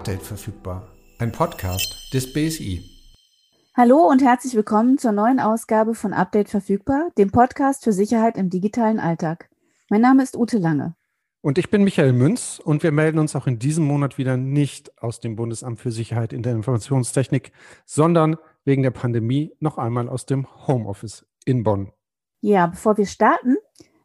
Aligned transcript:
Update 0.00 0.22
verfügbar. 0.22 0.88
Ein 1.18 1.30
Podcast 1.30 2.14
des 2.14 2.32
BSI. 2.32 2.82
Hallo 3.76 4.08
und 4.08 4.22
herzlich 4.22 4.54
willkommen 4.54 4.96
zur 4.96 5.12
neuen 5.12 5.40
Ausgabe 5.40 5.94
von 5.94 6.14
Update 6.14 6.48
verfügbar, 6.48 7.10
dem 7.18 7.30
Podcast 7.30 7.84
für 7.84 7.92
Sicherheit 7.92 8.38
im 8.38 8.48
digitalen 8.48 8.98
Alltag. 8.98 9.50
Mein 9.90 10.00
Name 10.00 10.22
ist 10.22 10.38
Ute 10.38 10.56
Lange. 10.56 10.94
Und 11.42 11.58
ich 11.58 11.68
bin 11.68 11.84
Michael 11.84 12.14
Münz 12.14 12.62
und 12.64 12.82
wir 12.82 12.92
melden 12.92 13.18
uns 13.18 13.36
auch 13.36 13.46
in 13.46 13.58
diesem 13.58 13.84
Monat 13.84 14.16
wieder 14.16 14.38
nicht 14.38 14.90
aus 15.02 15.20
dem 15.20 15.36
Bundesamt 15.36 15.80
für 15.80 15.90
Sicherheit 15.90 16.32
in 16.32 16.42
der 16.42 16.54
Informationstechnik, 16.54 17.52
sondern 17.84 18.38
wegen 18.64 18.82
der 18.82 18.92
Pandemie 18.92 19.52
noch 19.60 19.76
einmal 19.76 20.08
aus 20.08 20.24
dem 20.24 20.46
Homeoffice 20.66 21.26
in 21.44 21.62
Bonn. 21.62 21.92
Ja, 22.40 22.68
bevor 22.68 22.96
wir 22.96 23.04
starten, 23.04 23.56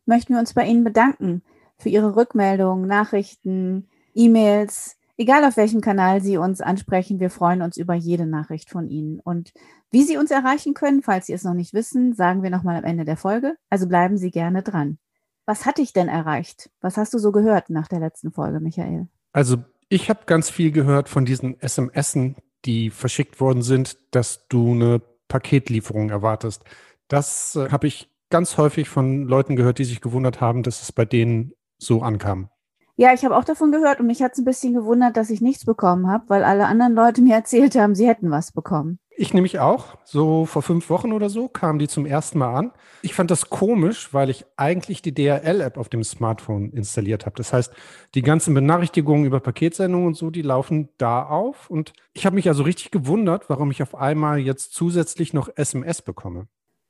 möchten 0.05 0.33
wir 0.33 0.41
uns 0.41 0.53
bei 0.53 0.65
Ihnen 0.65 0.83
bedanken 0.83 1.41
für 1.77 1.87
Ihre 1.87 2.17
Rückmeldungen, 2.17 2.85
Nachrichten, 2.85 3.87
E-Mails, 4.13 4.97
egal 5.17 5.43
auf 5.45 5.57
welchem 5.57 5.81
Kanal 5.81 6.21
Sie 6.21 6.37
uns 6.37 6.61
ansprechen. 6.61 7.19
Wir 7.19 7.29
freuen 7.29 7.61
uns 7.61 7.77
über 7.77 7.93
jede 7.93 8.25
Nachricht 8.25 8.69
von 8.69 8.87
Ihnen. 8.87 9.19
Und 9.19 9.51
wie 9.91 10.03
Sie 10.03 10.17
uns 10.17 10.31
erreichen 10.31 10.73
können, 10.73 11.01
falls 11.01 11.27
Sie 11.27 11.33
es 11.33 11.43
noch 11.43 11.53
nicht 11.53 11.73
wissen, 11.73 12.13
sagen 12.13 12.43
wir 12.43 12.49
nochmal 12.49 12.77
am 12.77 12.83
Ende 12.83 13.05
der 13.05 13.17
Folge. 13.17 13.55
Also 13.69 13.87
bleiben 13.87 14.17
Sie 14.17 14.31
gerne 14.31 14.63
dran. 14.63 14.97
Was 15.45 15.65
hat 15.65 15.77
dich 15.77 15.93
denn 15.93 16.07
erreicht? 16.07 16.69
Was 16.81 16.97
hast 16.97 17.13
du 17.13 17.19
so 17.19 17.31
gehört 17.31 17.69
nach 17.69 17.87
der 17.87 17.99
letzten 17.99 18.31
Folge, 18.31 18.59
Michael? 18.59 19.07
Also 19.31 19.57
ich 19.89 20.09
habe 20.09 20.21
ganz 20.25 20.49
viel 20.49 20.71
gehört 20.71 21.07
von 21.09 21.25
diesen 21.25 21.57
SMSen, 21.61 22.35
die 22.65 22.89
verschickt 22.89 23.39
worden 23.39 23.61
sind, 23.61 23.97
dass 24.11 24.47
du 24.47 24.71
eine 24.71 25.01
Paketlieferung 25.27 26.09
erwartest. 26.09 26.63
Das 27.07 27.55
äh, 27.55 27.69
habe 27.69 27.87
ich 27.87 28.09
ganz 28.29 28.57
häufig 28.57 28.89
von 28.89 29.27
Leuten 29.27 29.55
gehört, 29.55 29.77
die 29.77 29.85
sich 29.85 30.01
gewundert 30.01 30.41
haben, 30.41 30.63
dass 30.63 30.81
es 30.81 30.91
bei 30.91 31.05
denen 31.05 31.53
so 31.77 32.01
ankam. 32.01 32.49
Ja, 32.97 33.13
ich 33.13 33.25
habe 33.25 33.35
auch 33.35 33.43
davon 33.43 33.73
gehört 33.73 33.99
und 33.99 34.07
mich 34.07 34.21
hat 34.21 34.33
es 34.33 34.39
ein 34.39 34.45
bisschen 34.45 34.73
gewundert, 34.73 35.17
dass 35.17 35.29
ich 35.29 35.41
nichts 35.41 35.65
bekommen 35.65 36.07
habe, 36.09 36.29
weil 36.29 36.45
alle 36.45 36.65
anderen 36.65 36.93
Leute 36.93 37.21
mir 37.21 37.35
erzählt 37.35 37.75
haben, 37.75 37.93
sie 37.93 38.07
hätten 38.07 38.31
was 38.31 38.53
bekommen. 38.53 38.99
Ich 39.17 39.33
nämlich 39.33 39.59
auch. 39.59 39.97
So 40.03 40.45
vor 40.45 40.61
fünf 40.61 40.89
Wochen 40.89 41.11
oder 41.13 41.29
so 41.29 41.47
kamen 41.47 41.79
die 41.79 41.87
zum 41.87 42.05
ersten 42.05 42.37
Mal 42.37 42.53
an. 42.53 42.71
Ich 43.01 43.13
fand 43.13 43.31
das 43.31 43.49
komisch, 43.49 44.13
weil 44.13 44.29
ich 44.29 44.45
eigentlich 44.55 45.01
die 45.01 45.13
DRL-App 45.13 45.77
auf 45.77 45.89
dem 45.89 46.03
Smartphone 46.03 46.71
installiert 46.71 47.25
habe. 47.25 47.35
Das 47.35 47.53
heißt, 47.53 47.73
die 48.13 48.21
ganzen 48.21 48.53
Benachrichtigungen 48.53 49.25
über 49.25 49.39
Paketsendungen 49.39 50.07
und 50.07 50.15
so, 50.15 50.31
die 50.31 50.41
laufen 50.41 50.89
da 50.97 51.23
auf. 51.23 51.69
Und 51.69 51.93
ich 52.13 52.25
habe 52.25 52.35
mich 52.35 52.47
also 52.47 52.63
richtig 52.63 52.91
gewundert, 52.91 53.49
warum 53.49 53.71
ich 53.71 53.81
auf 53.81 53.95
einmal 53.95 54.39
jetzt 54.39 54.73
zusätzlich 54.73 55.33
noch 55.33 55.49
SMS 55.55 56.01
bekomme. 56.01 56.47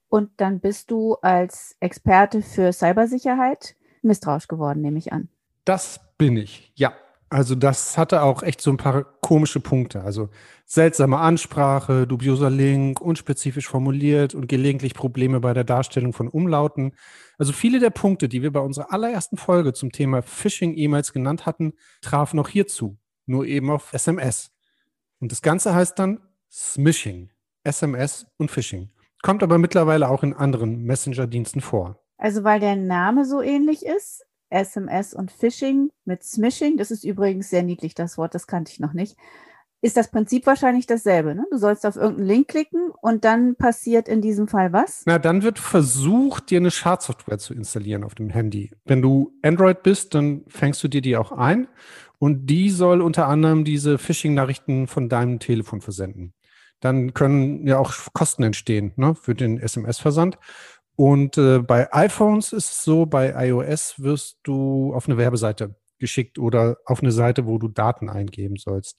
Und 0.10 0.30
dann 0.38 0.60
bist 0.60 0.90
du 0.92 1.16
als 1.16 1.76
Experte 1.80 2.42
für 2.42 2.74
Cybersicherheit 2.74 3.76
misstrauisch 4.02 4.48
geworden, 4.48 4.82
nehme 4.82 4.98
ich 5.00 5.12
an. 5.12 5.30
Das 5.66 6.00
bin 6.18 6.38
ich, 6.38 6.72
ja. 6.76 6.94
Also 7.30 7.56
das 7.56 7.98
hatte 7.98 8.22
auch 8.22 8.44
echt 8.44 8.62
so 8.62 8.70
ein 8.70 8.78
paar 8.78 9.04
komische 9.20 9.60
Punkte. 9.60 10.02
Also 10.04 10.30
seltsame 10.66 11.18
Ansprache, 11.18 12.06
dubioser 12.08 12.52
Link, 12.52 13.02
unspezifisch 13.02 13.68
formuliert 13.68 14.36
und 14.36 14.48
gelegentlich 14.48 14.94
Probleme 14.94 15.40
bei 15.40 15.54
der 15.54 15.64
Darstellung 15.64 16.14
von 16.14 16.28
Umlauten. 16.28 16.94
Also 17.38 17.52
viele 17.52 17.80
der 17.80 17.90
Punkte, 17.90 18.30
die 18.30 18.44
wir 18.44 18.54
bei 18.54 18.60
unserer 18.60 18.94
allerersten 18.94 19.38
Folge 19.38 19.74
zum 19.74 19.92
Thema 19.92 20.22
Phishing-E-Mails 20.22 21.14
genannt 21.14 21.46
hatten, 21.46 21.74
trafen 22.02 22.40
auch 22.40 22.48
hierzu, 22.48 22.98
nur 23.26 23.46
eben 23.46 23.72
auf 23.72 23.92
SMS. 23.92 24.52
Und 25.20 25.32
das 25.32 25.42
Ganze 25.42 25.74
heißt 25.74 25.98
dann 25.98 26.22
Smishing, 26.52 27.32
SMS 27.64 28.28
und 28.38 28.52
Phishing. 28.52 28.92
Kommt 29.24 29.42
aber 29.42 29.58
mittlerweile 29.58 30.10
auch 30.10 30.22
in 30.22 30.34
anderen 30.34 30.84
Messenger-Diensten 30.84 31.62
vor. 31.62 32.00
Also 32.18 32.44
weil 32.44 32.60
der 32.60 32.76
Name 32.76 33.26
so 33.26 33.42
ähnlich 33.42 33.86
ist, 33.86 34.24
SMS 34.50 35.14
und 35.14 35.32
Phishing 35.32 35.92
mit 36.06 36.24
Smishing, 36.24 36.78
das 36.78 36.92
ist 36.92 37.04
übrigens 37.04 37.50
sehr 37.50 37.64
niedlich, 37.64 37.96
das 37.96 38.18
Wort, 38.18 38.36
das 38.36 38.48
kannte 38.48 38.72
ich 38.72 38.80
noch 38.80 38.94
nicht, 38.94 39.18
ist 39.82 39.98
das 39.98 40.10
Prinzip 40.10 40.48
wahrscheinlich 40.48 40.88
dasselbe. 40.88 41.36
Ne? 41.36 41.46
Du 41.52 41.58
sollst 41.58 41.86
auf 41.86 41.96
irgendeinen 41.96 42.28
Link 42.28 42.48
klicken 42.48 42.92
und 43.02 43.24
dann 43.24 43.56
passiert 43.56 44.08
in 44.08 44.20
diesem 44.20 44.48
Fall 44.48 44.74
was? 44.74 45.04
Na, 45.06 45.20
dann 45.20 45.44
wird 45.44 45.60
versucht, 45.60 46.50
dir 46.50 46.58
eine 46.58 46.72
Schadsoftware 46.72 47.38
zu 47.38 47.54
installieren 47.54 48.04
auf 48.04 48.16
dem 48.16 48.30
Handy. 48.30 48.72
Wenn 48.86 49.04
du 49.04 49.34
Android 49.44 49.84
bist, 49.84 50.16
dann 50.16 50.44
fängst 50.48 50.84
du 50.84 50.88
dir 50.88 51.02
die 51.02 51.18
auch 51.18 51.32
ein 51.32 51.68
und 52.18 52.48
die 52.48 52.72
soll 52.72 53.02
unter 53.02 53.28
anderem 53.28 53.64
diese 53.64 54.00
Phishing-Nachrichten 54.00 54.88
von 54.88 55.08
deinem 55.08 55.40
Telefon 55.40 55.82
versenden. 55.82 56.34
Dann 56.80 57.14
können 57.14 57.68
ja 57.68 57.78
auch 57.78 57.94
Kosten 58.14 58.44
entstehen 58.44 58.92
ne, 58.96 59.16
für 59.16 59.36
den 59.36 59.60
SMS-Versand. 59.60 60.38
Und 60.96 61.38
äh, 61.38 61.60
bei 61.60 61.92
iPhones 61.94 62.54
ist 62.54 62.72
es 62.72 62.84
so, 62.84 63.06
bei 63.06 63.34
iOS 63.48 63.96
wirst 63.98 64.38
du 64.44 64.94
auf 64.94 65.08
eine 65.08 65.18
Werbeseite 65.18 65.76
geschickt 66.00 66.40
oder 66.40 66.78
auf 66.86 67.02
eine 67.02 67.12
Seite, 67.12 67.46
wo 67.46 67.58
du 67.58 67.68
Daten 67.68 68.10
eingeben 68.10 68.58
sollst. 68.58 68.98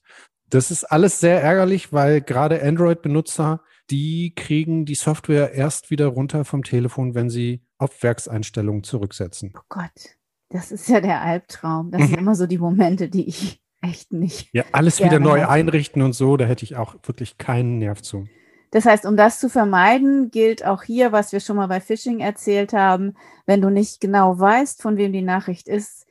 Das 0.49 0.71
ist 0.71 0.85
alles 0.85 1.19
sehr 1.19 1.41
ärgerlich, 1.41 1.91
weil 1.91 2.21
gerade 2.21 2.63
Android-Benutzer, 2.63 3.61
die 3.89 4.33
kriegen 4.35 4.85
die 4.85 4.95
Software 4.95 5.53
erst 5.53 5.89
wieder 5.89 6.07
runter 6.07 6.45
vom 6.45 6.63
Telefon, 6.63 7.15
wenn 7.15 7.29
sie 7.29 7.61
auf 7.77 8.01
Werkseinstellungen 8.01 8.83
zurücksetzen. 8.83 9.53
Oh 9.57 9.61
Gott, 9.69 10.17
das 10.49 10.71
ist 10.71 10.87
ja 10.87 11.01
der 11.01 11.21
Albtraum. 11.21 11.91
Das 11.91 12.01
sind 12.01 12.11
mhm. 12.11 12.19
immer 12.19 12.35
so 12.35 12.47
die 12.47 12.57
Momente, 12.57 13.09
die 13.09 13.27
ich 13.27 13.61
echt 13.81 14.13
nicht. 14.13 14.49
Ja, 14.53 14.63
alles 14.71 15.03
wieder 15.03 15.19
neu 15.19 15.41
habe. 15.41 15.51
einrichten 15.51 16.01
und 16.01 16.13
so, 16.13 16.37
da 16.37 16.45
hätte 16.45 16.63
ich 16.63 16.75
auch 16.75 16.95
wirklich 17.03 17.37
keinen 17.37 17.77
Nerv 17.77 18.01
zu. 18.01 18.25
Das 18.71 18.85
heißt, 18.85 19.05
um 19.05 19.15
das 19.15 19.39
zu 19.39 19.49
vermeiden, 19.49 20.29
gilt 20.29 20.65
auch 20.65 20.83
hier, 20.83 21.11
was 21.11 21.31
wir 21.31 21.39
schon 21.39 21.55
mal 21.55 21.67
bei 21.67 21.79
Phishing 21.79 22.19
erzählt 22.19 22.73
haben, 22.73 23.13
wenn 23.45 23.61
du 23.61 23.69
nicht 23.69 24.01
genau 24.01 24.37
weißt, 24.37 24.81
von 24.81 24.97
wem 24.97 25.13
die 25.13 25.21
Nachricht 25.21 25.67
ist, 25.67 26.05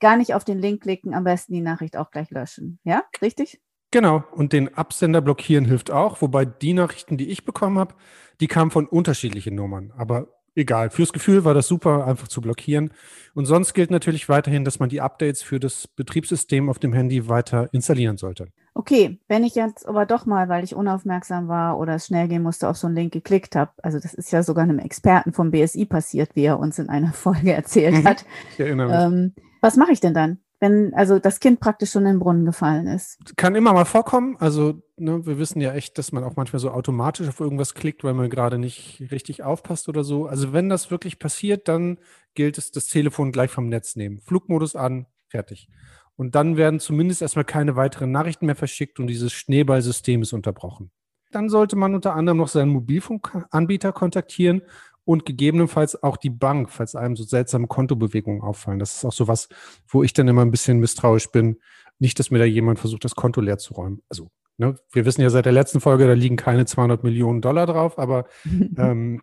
gar 0.00 0.16
nicht 0.16 0.34
auf 0.34 0.44
den 0.44 0.58
Link 0.58 0.82
klicken, 0.82 1.14
am 1.14 1.24
besten 1.24 1.54
die 1.54 1.60
Nachricht 1.60 1.96
auch 1.96 2.10
gleich 2.10 2.30
löschen. 2.30 2.78
Ja, 2.84 3.04
richtig? 3.22 3.60
Genau, 3.92 4.24
und 4.32 4.52
den 4.52 4.74
Absender 4.74 5.20
blockieren 5.20 5.66
hilft 5.66 5.90
auch, 5.90 6.22
wobei 6.22 6.44
die 6.44 6.72
Nachrichten, 6.72 7.18
die 7.18 7.28
ich 7.28 7.44
bekommen 7.44 7.78
habe, 7.78 7.94
die 8.40 8.48
kamen 8.48 8.70
von 8.70 8.86
unterschiedlichen 8.86 9.54
Nummern. 9.54 9.92
Aber 9.96 10.28
egal. 10.54 10.90
Fürs 10.90 11.12
Gefühl 11.12 11.44
war 11.44 11.54
das 11.54 11.68
super, 11.68 12.06
einfach 12.06 12.28
zu 12.28 12.40
blockieren. 12.40 12.92
Und 13.34 13.46
sonst 13.46 13.72
gilt 13.74 13.90
natürlich 13.90 14.28
weiterhin, 14.28 14.64
dass 14.64 14.78
man 14.78 14.88
die 14.88 15.00
Updates 15.00 15.42
für 15.42 15.58
das 15.58 15.88
Betriebssystem 15.88 16.68
auf 16.68 16.78
dem 16.78 16.92
Handy 16.92 17.28
weiter 17.28 17.68
installieren 17.72 18.18
sollte. 18.18 18.48
Okay, 18.74 19.18
wenn 19.28 19.44
ich 19.44 19.54
jetzt 19.54 19.86
aber 19.86 20.06
doch 20.06 20.26
mal, 20.26 20.48
weil 20.48 20.64
ich 20.64 20.74
unaufmerksam 20.74 21.48
war 21.48 21.78
oder 21.78 21.94
es 21.94 22.06
schnell 22.06 22.28
gehen 22.28 22.42
musste, 22.42 22.68
auf 22.68 22.76
so 22.76 22.86
einen 22.86 22.96
Link 22.96 23.12
geklickt 23.12 23.56
habe, 23.56 23.72
also 23.82 23.98
das 23.98 24.14
ist 24.14 24.32
ja 24.32 24.42
sogar 24.42 24.64
einem 24.64 24.78
Experten 24.78 25.32
vom 25.32 25.50
BSI 25.50 25.86
passiert, 25.86 26.34
wie 26.34 26.44
er 26.44 26.58
uns 26.58 26.78
in 26.78 26.88
einer 26.88 27.12
Folge 27.12 27.52
erzählt 27.52 28.02
mhm. 28.02 28.08
hat. 28.08 28.24
Ich 28.52 28.60
erinnere 28.60 28.88
mich. 28.88 28.96
Ähm, 28.96 29.34
was 29.60 29.76
mache 29.76 29.92
ich 29.92 30.00
denn 30.00 30.14
dann? 30.14 30.38
Wenn 30.62 30.94
also 30.94 31.18
das 31.18 31.40
Kind 31.40 31.58
praktisch 31.58 31.90
schon 31.90 32.06
in 32.06 32.12
den 32.12 32.18
Brunnen 32.20 32.44
gefallen 32.44 32.86
ist. 32.86 33.18
Kann 33.36 33.56
immer 33.56 33.72
mal 33.72 33.84
vorkommen. 33.84 34.36
Also 34.38 34.80
ne, 34.96 35.26
wir 35.26 35.36
wissen 35.36 35.60
ja 35.60 35.74
echt, 35.74 35.98
dass 35.98 36.12
man 36.12 36.22
auch 36.22 36.36
manchmal 36.36 36.60
so 36.60 36.70
automatisch 36.70 37.28
auf 37.28 37.40
irgendwas 37.40 37.74
klickt, 37.74 38.04
weil 38.04 38.14
man 38.14 38.30
gerade 38.30 38.58
nicht 38.58 39.02
richtig 39.10 39.42
aufpasst 39.42 39.88
oder 39.88 40.04
so. 40.04 40.26
Also 40.26 40.52
wenn 40.52 40.68
das 40.68 40.92
wirklich 40.92 41.18
passiert, 41.18 41.66
dann 41.66 41.98
gilt 42.34 42.58
es, 42.58 42.70
das 42.70 42.86
Telefon 42.86 43.32
gleich 43.32 43.50
vom 43.50 43.68
Netz 43.68 43.96
nehmen. 43.96 44.20
Flugmodus 44.20 44.76
an, 44.76 45.06
fertig. 45.28 45.68
Und 46.14 46.36
dann 46.36 46.56
werden 46.56 46.78
zumindest 46.78 47.22
erstmal 47.22 47.44
keine 47.44 47.74
weiteren 47.74 48.12
Nachrichten 48.12 48.46
mehr 48.46 48.54
verschickt 48.54 49.00
und 49.00 49.08
dieses 49.08 49.32
Schneeballsystem 49.32 50.22
ist 50.22 50.32
unterbrochen. 50.32 50.92
Dann 51.32 51.48
sollte 51.48 51.74
man 51.74 51.96
unter 51.96 52.14
anderem 52.14 52.38
noch 52.38 52.48
seinen 52.48 52.68
Mobilfunkanbieter 52.68 53.92
kontaktieren 53.92 54.62
und 55.04 55.26
gegebenenfalls 55.26 56.02
auch 56.02 56.16
die 56.16 56.30
Bank, 56.30 56.70
falls 56.70 56.94
einem 56.94 57.16
so 57.16 57.24
seltsame 57.24 57.66
Kontobewegungen 57.66 58.42
auffallen. 58.42 58.78
Das 58.78 58.96
ist 58.96 59.04
auch 59.04 59.12
so 59.12 59.28
was, 59.28 59.48
wo 59.88 60.02
ich 60.02 60.12
dann 60.12 60.28
immer 60.28 60.42
ein 60.42 60.50
bisschen 60.50 60.78
misstrauisch 60.78 61.30
bin. 61.30 61.58
Nicht, 61.98 62.18
dass 62.18 62.30
mir 62.30 62.38
da 62.38 62.44
jemand 62.44 62.78
versucht, 62.78 63.04
das 63.04 63.14
Konto 63.14 63.40
leer 63.40 63.58
zu 63.58 63.74
räumen. 63.74 64.02
Also, 64.08 64.30
ne, 64.58 64.76
wir 64.92 65.04
wissen 65.04 65.22
ja 65.22 65.30
seit 65.30 65.44
der 65.44 65.52
letzten 65.52 65.80
Folge, 65.80 66.06
da 66.06 66.12
liegen 66.12 66.36
keine 66.36 66.66
200 66.66 67.04
Millionen 67.04 67.40
Dollar 67.40 67.66
drauf, 67.66 67.98
aber 67.98 68.26
ähm, 68.76 69.20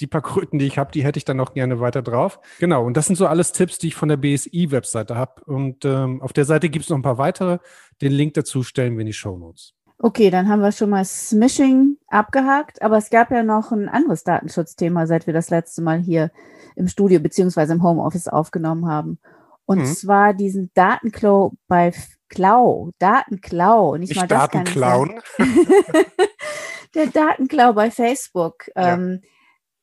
die 0.00 0.06
paar 0.06 0.22
Kröten, 0.22 0.58
die 0.58 0.66
ich 0.66 0.78
habe, 0.78 0.92
die 0.92 1.04
hätte 1.04 1.18
ich 1.18 1.24
dann 1.24 1.40
auch 1.40 1.54
gerne 1.54 1.80
weiter 1.80 2.02
drauf. 2.02 2.40
Genau, 2.58 2.84
und 2.84 2.96
das 2.96 3.06
sind 3.06 3.16
so 3.16 3.26
alles 3.26 3.52
Tipps, 3.52 3.78
die 3.78 3.88
ich 3.88 3.94
von 3.94 4.08
der 4.08 4.16
BSI-Webseite 4.16 5.16
habe. 5.16 5.42
Und 5.44 5.84
ähm, 5.84 6.20
auf 6.20 6.32
der 6.32 6.44
Seite 6.44 6.68
gibt 6.68 6.84
es 6.84 6.90
noch 6.90 6.98
ein 6.98 7.02
paar 7.02 7.18
weitere. 7.18 7.58
Den 8.00 8.12
Link 8.12 8.34
dazu 8.34 8.62
stellen 8.62 8.94
wir 8.94 9.02
in 9.02 9.06
die 9.06 9.12
Show 9.12 9.38
Notes. 9.38 9.74
Okay, 10.04 10.30
dann 10.30 10.48
haben 10.48 10.62
wir 10.62 10.72
schon 10.72 10.90
mal 10.90 11.04
Smishing 11.04 11.96
abgehakt, 12.08 12.82
aber 12.82 12.96
es 12.96 13.08
gab 13.08 13.30
ja 13.30 13.44
noch 13.44 13.70
ein 13.70 13.88
anderes 13.88 14.24
Datenschutzthema, 14.24 15.06
seit 15.06 15.28
wir 15.28 15.32
das 15.32 15.48
letzte 15.48 15.80
Mal 15.80 16.00
hier 16.00 16.32
im 16.74 16.88
Studio 16.88 17.20
beziehungsweise 17.20 17.72
im 17.72 17.84
Homeoffice 17.84 18.26
aufgenommen 18.26 18.88
haben. 18.88 19.20
Und 19.64 19.78
mhm. 19.78 19.86
zwar 19.86 20.34
diesen 20.34 20.72
Datenklau 20.74 21.52
bei 21.68 21.92
Klau, 22.28 22.90
Datenklau, 22.98 23.96
nicht, 23.96 24.08
nicht 24.08 24.18
mal 24.18 24.26
das 24.26 24.40
Datenklauen. 24.40 25.20
Der 26.96 27.06
Datenklau 27.06 27.72
bei 27.72 27.92
Facebook. 27.92 28.66
Ja. 28.74 28.94
Ähm, 28.94 29.22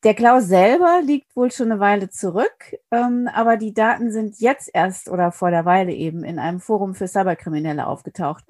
der 0.04 0.14
Klau 0.14 0.40
selber 0.40 1.02
liegt 1.04 1.36
wohl 1.36 1.52
schon 1.52 1.72
eine 1.72 1.82
Weile 1.82 2.10
zurück, 2.10 2.78
ähm, 2.90 3.30
aber 3.34 3.58
die 3.58 3.74
Daten 3.74 4.12
sind 4.12 4.40
jetzt 4.40 4.70
erst 4.74 5.10
oder 5.10 5.34
vor 5.34 5.52
der 5.52 5.66
Weile 5.66 5.92
eben 5.92 6.24
in 6.24 6.40
einem 6.40 6.62
Forum 6.62 6.96
für 6.96 7.08
Cyberkriminelle 7.08 7.86
aufgetaucht. 7.86 8.46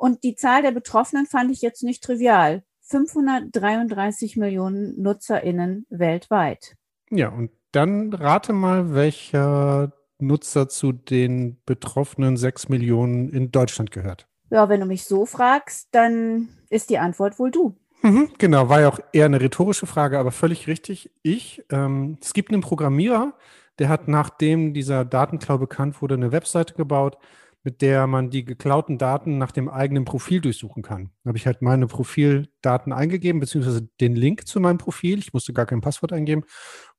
Und 0.00 0.24
die 0.24 0.34
Zahl 0.34 0.62
der 0.62 0.70
Betroffenen 0.70 1.26
fand 1.26 1.50
ich 1.50 1.60
jetzt 1.60 1.82
nicht 1.82 2.02
trivial. 2.02 2.62
533 2.84 4.38
Millionen 4.38 4.98
NutzerInnen 5.00 5.84
weltweit. 5.90 6.74
Ja, 7.10 7.28
und 7.28 7.50
dann 7.72 8.10
rate 8.14 8.54
mal, 8.54 8.94
welcher 8.94 9.92
Nutzer 10.18 10.70
zu 10.70 10.92
den 10.92 11.60
betroffenen 11.66 12.38
6 12.38 12.70
Millionen 12.70 13.28
in 13.28 13.52
Deutschland 13.52 13.90
gehört. 13.90 14.26
Ja, 14.48 14.70
wenn 14.70 14.80
du 14.80 14.86
mich 14.86 15.04
so 15.04 15.26
fragst, 15.26 15.88
dann 15.92 16.48
ist 16.70 16.88
die 16.88 16.98
Antwort 16.98 17.38
wohl 17.38 17.50
du. 17.50 17.76
Mhm, 18.00 18.30
genau, 18.38 18.70
war 18.70 18.80
ja 18.80 18.88
auch 18.88 19.00
eher 19.12 19.26
eine 19.26 19.42
rhetorische 19.42 19.86
Frage, 19.86 20.18
aber 20.18 20.30
völlig 20.30 20.66
richtig. 20.66 21.10
Ich, 21.22 21.62
ähm, 21.70 22.16
es 22.22 22.32
gibt 22.32 22.50
einen 22.50 22.62
Programmierer, 22.62 23.34
der 23.78 23.90
hat, 23.90 24.08
nachdem 24.08 24.72
dieser 24.72 25.04
Datenklau 25.04 25.58
bekannt 25.58 26.00
wurde, 26.00 26.14
eine 26.14 26.32
Webseite 26.32 26.72
gebaut, 26.72 27.18
mit 27.62 27.82
der 27.82 28.06
man 28.06 28.30
die 28.30 28.44
geklauten 28.44 28.98
Daten 28.98 29.38
nach 29.38 29.52
dem 29.52 29.68
eigenen 29.68 30.04
Profil 30.04 30.40
durchsuchen 30.40 30.82
kann. 30.82 31.10
Da 31.22 31.28
habe 31.28 31.38
ich 31.38 31.46
halt 31.46 31.62
meine 31.62 31.86
Profildaten 31.86 32.92
eingegeben, 32.92 33.40
beziehungsweise 33.40 33.88
den 34.00 34.16
Link 34.16 34.46
zu 34.46 34.60
meinem 34.60 34.78
Profil. 34.78 35.18
Ich 35.18 35.32
musste 35.32 35.52
gar 35.52 35.66
kein 35.66 35.80
Passwort 35.80 36.12
eingeben. 36.12 36.44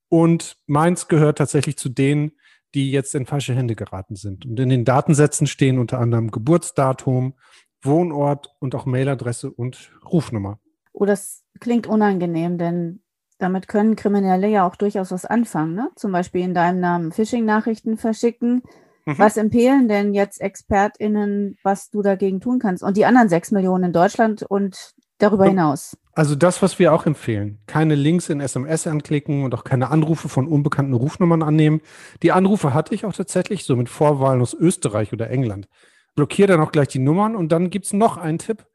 Und 0.08 0.58
meins 0.66 1.08
gehört 1.08 1.38
tatsächlich 1.38 1.76
zu 1.76 1.88
denen, 1.88 2.32
die 2.74 2.90
jetzt 2.90 3.14
in 3.14 3.26
falsche 3.26 3.54
Hände 3.54 3.74
geraten 3.74 4.16
sind. 4.16 4.46
Und 4.46 4.58
in 4.60 4.68
den 4.68 4.84
Datensätzen 4.84 5.46
stehen 5.46 5.78
unter 5.78 5.98
anderem 5.98 6.30
Geburtsdatum, 6.30 7.34
Wohnort 7.82 8.54
und 8.60 8.74
auch 8.74 8.86
Mailadresse 8.86 9.50
und 9.50 9.92
Rufnummer. 10.10 10.60
Oh, 10.92 11.04
das 11.04 11.44
klingt 11.60 11.86
unangenehm, 11.86 12.58
denn 12.58 13.02
damit 13.38 13.66
können 13.66 13.96
Kriminelle 13.96 14.48
ja 14.48 14.66
auch 14.66 14.76
durchaus 14.76 15.10
was 15.10 15.24
anfangen. 15.24 15.74
Ne? 15.74 15.90
Zum 15.96 16.12
Beispiel 16.12 16.42
in 16.42 16.54
deinem 16.54 16.80
Namen 16.80 17.12
Phishing-Nachrichten 17.12 17.96
verschicken. 17.96 18.62
Mhm. 19.04 19.18
Was 19.18 19.36
empfehlen 19.36 19.88
denn 19.88 20.14
jetzt 20.14 20.40
ExpertInnen, 20.40 21.56
was 21.62 21.90
du 21.90 22.02
dagegen 22.02 22.40
tun 22.40 22.58
kannst? 22.58 22.82
Und 22.82 22.96
die 22.96 23.04
anderen 23.04 23.28
sechs 23.28 23.50
Millionen 23.50 23.84
in 23.84 23.92
Deutschland 23.92 24.42
und 24.42 24.94
darüber 25.18 25.46
hinaus? 25.46 25.96
Also 26.14 26.34
das, 26.34 26.62
was 26.62 26.78
wir 26.78 26.92
auch 26.92 27.06
empfehlen. 27.06 27.58
Keine 27.66 27.94
Links 27.94 28.28
in 28.28 28.40
SMS 28.40 28.86
anklicken 28.86 29.44
und 29.44 29.54
auch 29.54 29.64
keine 29.64 29.90
Anrufe 29.90 30.28
von 30.28 30.46
unbekannten 30.46 30.94
Rufnummern 30.94 31.42
annehmen. 31.42 31.80
Die 32.22 32.32
Anrufe 32.32 32.74
hatte 32.74 32.94
ich 32.94 33.04
auch 33.04 33.14
tatsächlich, 33.14 33.64
so 33.64 33.76
mit 33.76 33.88
Vorwahlen 33.88 34.42
aus 34.42 34.54
Österreich 34.54 35.12
oder 35.12 35.30
England. 35.30 35.68
Blockiere 36.14 36.48
dann 36.48 36.60
auch 36.60 36.72
gleich 36.72 36.88
die 36.88 36.98
Nummern 36.98 37.34
und 37.34 37.50
dann 37.50 37.70
gibt 37.70 37.86
es 37.86 37.92
noch 37.92 38.18
einen 38.18 38.38
Tipp 38.38 38.66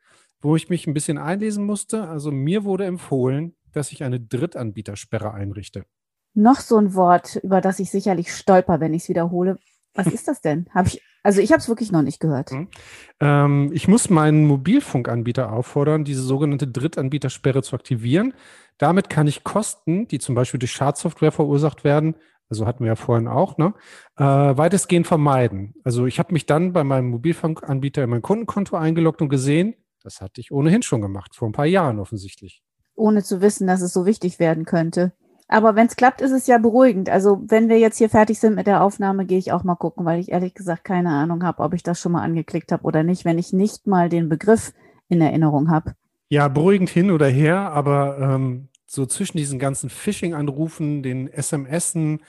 wo 0.42 0.56
ich 0.56 0.70
mich 0.70 0.88
ein 0.88 0.94
bisschen 0.94 1.18
einlesen 1.18 1.66
musste. 1.66 2.08
Also 2.08 2.32
mir 2.32 2.64
wurde 2.64 2.86
empfohlen, 2.86 3.56
dass 3.74 3.92
ich 3.92 4.04
eine 4.04 4.20
Drittanbietersperre 4.20 5.34
einrichte. 5.34 5.86
Noch 6.34 6.60
so 6.60 6.78
ein 6.78 6.94
Wort, 6.94 7.40
über 7.44 7.62
das 7.62 7.80
ich 7.80 7.90
sicherlich 7.90 8.34
stolper, 8.34 8.80
wenn 8.80 8.94
ich 8.94 9.04
es 9.04 9.10
wiederhole. 9.10 9.58
Was 9.98 10.08
ist 10.08 10.28
das 10.28 10.42
denn? 10.42 10.68
Hab 10.74 10.88
ich, 10.88 11.02
also 11.24 11.42
ich 11.42 11.52
habe 11.52 11.60
es 11.60 11.68
wirklich 11.68 11.92
noch 11.92 12.04
nicht 12.04 12.20
gehört. 12.20 12.52
Mhm. 12.52 12.68
Ähm, 13.20 13.72
ich 13.74 13.88
muss 13.88 14.10
meinen 14.10 14.46
Mobilfunkanbieter 14.46 15.52
auffordern, 15.52 16.04
diese 16.04 16.22
sogenannte 16.22 16.68
Drittanbietersperre 16.68 17.64
zu 17.64 17.76
aktivieren. 17.76 18.34
Damit 18.78 19.10
kann 19.10 19.28
ich 19.28 19.44
Kosten, 19.44 20.08
die 20.08 20.20
zum 20.20 20.36
Beispiel 20.36 20.60
durch 20.60 20.72
Schadsoftware 20.72 21.32
verursacht 21.32 21.84
werden, 21.84 22.16
also 22.50 22.66
hatten 22.66 22.84
wir 22.84 22.92
ja 22.92 22.96
vorhin 22.96 23.28
auch, 23.28 23.58
ne, 23.58 23.74
äh, 24.18 24.24
weitestgehend 24.24 25.08
vermeiden. 25.08 25.74
Also 25.84 26.06
ich 26.06 26.20
habe 26.20 26.34
mich 26.34 26.46
dann 26.46 26.74
bei 26.74 26.84
meinem 26.84 27.10
Mobilfunkanbieter 27.10 28.04
in 28.04 28.10
mein 28.10 28.22
Kundenkonto 28.22 28.78
eingeloggt 28.78 29.22
und 29.22 29.30
gesehen, 29.30 29.76
das 30.04 30.22
hatte 30.22 30.40
ich 30.40 30.52
ohnehin 30.52 30.84
schon 30.84 31.02
gemacht, 31.02 31.36
vor 31.36 31.50
ein 31.50 31.54
paar 31.54 31.66
Jahren 31.66 32.00
offensichtlich. 32.00 32.64
Ohne 32.96 33.24
zu 33.24 33.42
wissen, 33.42 33.68
dass 33.68 33.82
es 33.82 33.94
so 33.94 34.06
wichtig 34.06 34.40
werden 34.40 34.66
könnte. 34.66 35.12
Aber 35.48 35.76
wenn 35.76 35.88
es 35.88 35.96
klappt, 35.96 36.22
ist 36.22 36.32
es 36.32 36.48
ja 36.48 36.58
beruhigend. 36.58 37.10
Also 37.10 37.42
wenn 37.48 37.70
wir 37.70 37.80
jetzt 37.80 37.98
hier 37.98 38.10
fertig 38.10 38.40
sind 38.40 38.56
mit 38.56 38.68
der 38.68 38.84
Aufnahme, 38.84 39.26
gehe 39.26 39.38
ich 39.38 39.52
auch 39.54 39.64
mal 39.64 39.76
gucken, 39.76 40.06
weil 40.06 40.20
ich 40.20 40.32
ehrlich 40.32 40.54
gesagt 40.54 40.84
keine 40.84 41.10
Ahnung 41.10 41.44
habe, 41.44 41.64
ob 41.64 41.74
ich 41.74 41.84
das 41.84 42.02
schon 42.02 42.12
mal 42.12 42.24
angeklickt 42.24 42.72
habe 42.72 42.84
oder 42.84 43.04
nicht, 43.04 43.24
wenn 43.24 43.38
ich 43.38 43.54
nicht 43.54 43.88
mal 43.88 44.10
den 44.10 44.28
Begriff 44.28 44.74
in 45.08 45.22
Erinnerung 45.22 45.70
habe. 45.70 45.96
Ja, 46.30 46.50
beruhigend 46.50 46.90
hin 46.90 47.12
oder 47.12 47.28
her, 47.28 47.72
aber 47.72 48.18
ähm, 48.20 48.68
so 48.86 49.06
zwischen 49.06 49.38
diesen 49.38 49.60
ganzen 49.60 49.90
Phishing-Anrufen, 49.90 51.02
den 51.02 51.30
SMSen 51.32 52.22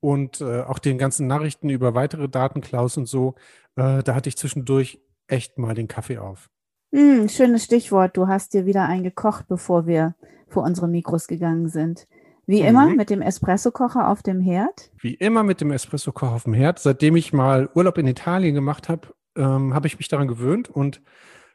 und 0.00 0.42
äh, 0.42 0.62
auch 0.62 0.78
den 0.78 0.98
ganzen 0.98 1.26
Nachrichten 1.26 1.70
über 1.70 1.94
weitere 1.94 2.28
Datenklaus 2.28 2.98
und 2.98 3.06
so, 3.06 3.34
äh, 3.76 4.02
da 4.02 4.14
hatte 4.14 4.28
ich 4.28 4.36
zwischendurch 4.36 5.00
echt 5.28 5.56
mal 5.56 5.74
den 5.74 5.88
Kaffee 5.88 6.18
auf. 6.18 6.50
Hm, 6.92 7.28
schönes 7.28 7.64
Stichwort. 7.64 8.16
Du 8.16 8.28
hast 8.28 8.52
dir 8.52 8.66
wieder 8.66 8.84
einen 8.84 9.02
gekocht, 9.02 9.46
bevor 9.48 9.86
wir 9.86 10.14
vor 10.48 10.62
unsere 10.62 10.88
Mikros 10.88 11.26
gegangen 11.26 11.68
sind. 11.68 12.06
Wie 12.46 12.62
mhm. 12.62 12.68
immer 12.68 12.86
mit 12.94 13.10
dem 13.10 13.22
Espressokocher 13.22 14.08
auf 14.08 14.22
dem 14.22 14.40
Herd? 14.40 14.90
Wie 14.98 15.14
immer 15.14 15.42
mit 15.42 15.60
dem 15.60 15.72
Espressokocher 15.72 16.32
auf 16.32 16.44
dem 16.44 16.54
Herd. 16.54 16.78
Seitdem 16.78 17.16
ich 17.16 17.32
mal 17.32 17.68
Urlaub 17.74 17.98
in 17.98 18.06
Italien 18.06 18.54
gemacht 18.54 18.88
habe, 18.88 19.08
ähm, 19.36 19.74
habe 19.74 19.86
ich 19.86 19.98
mich 19.98 20.08
daran 20.08 20.28
gewöhnt 20.28 20.68
und 20.68 21.02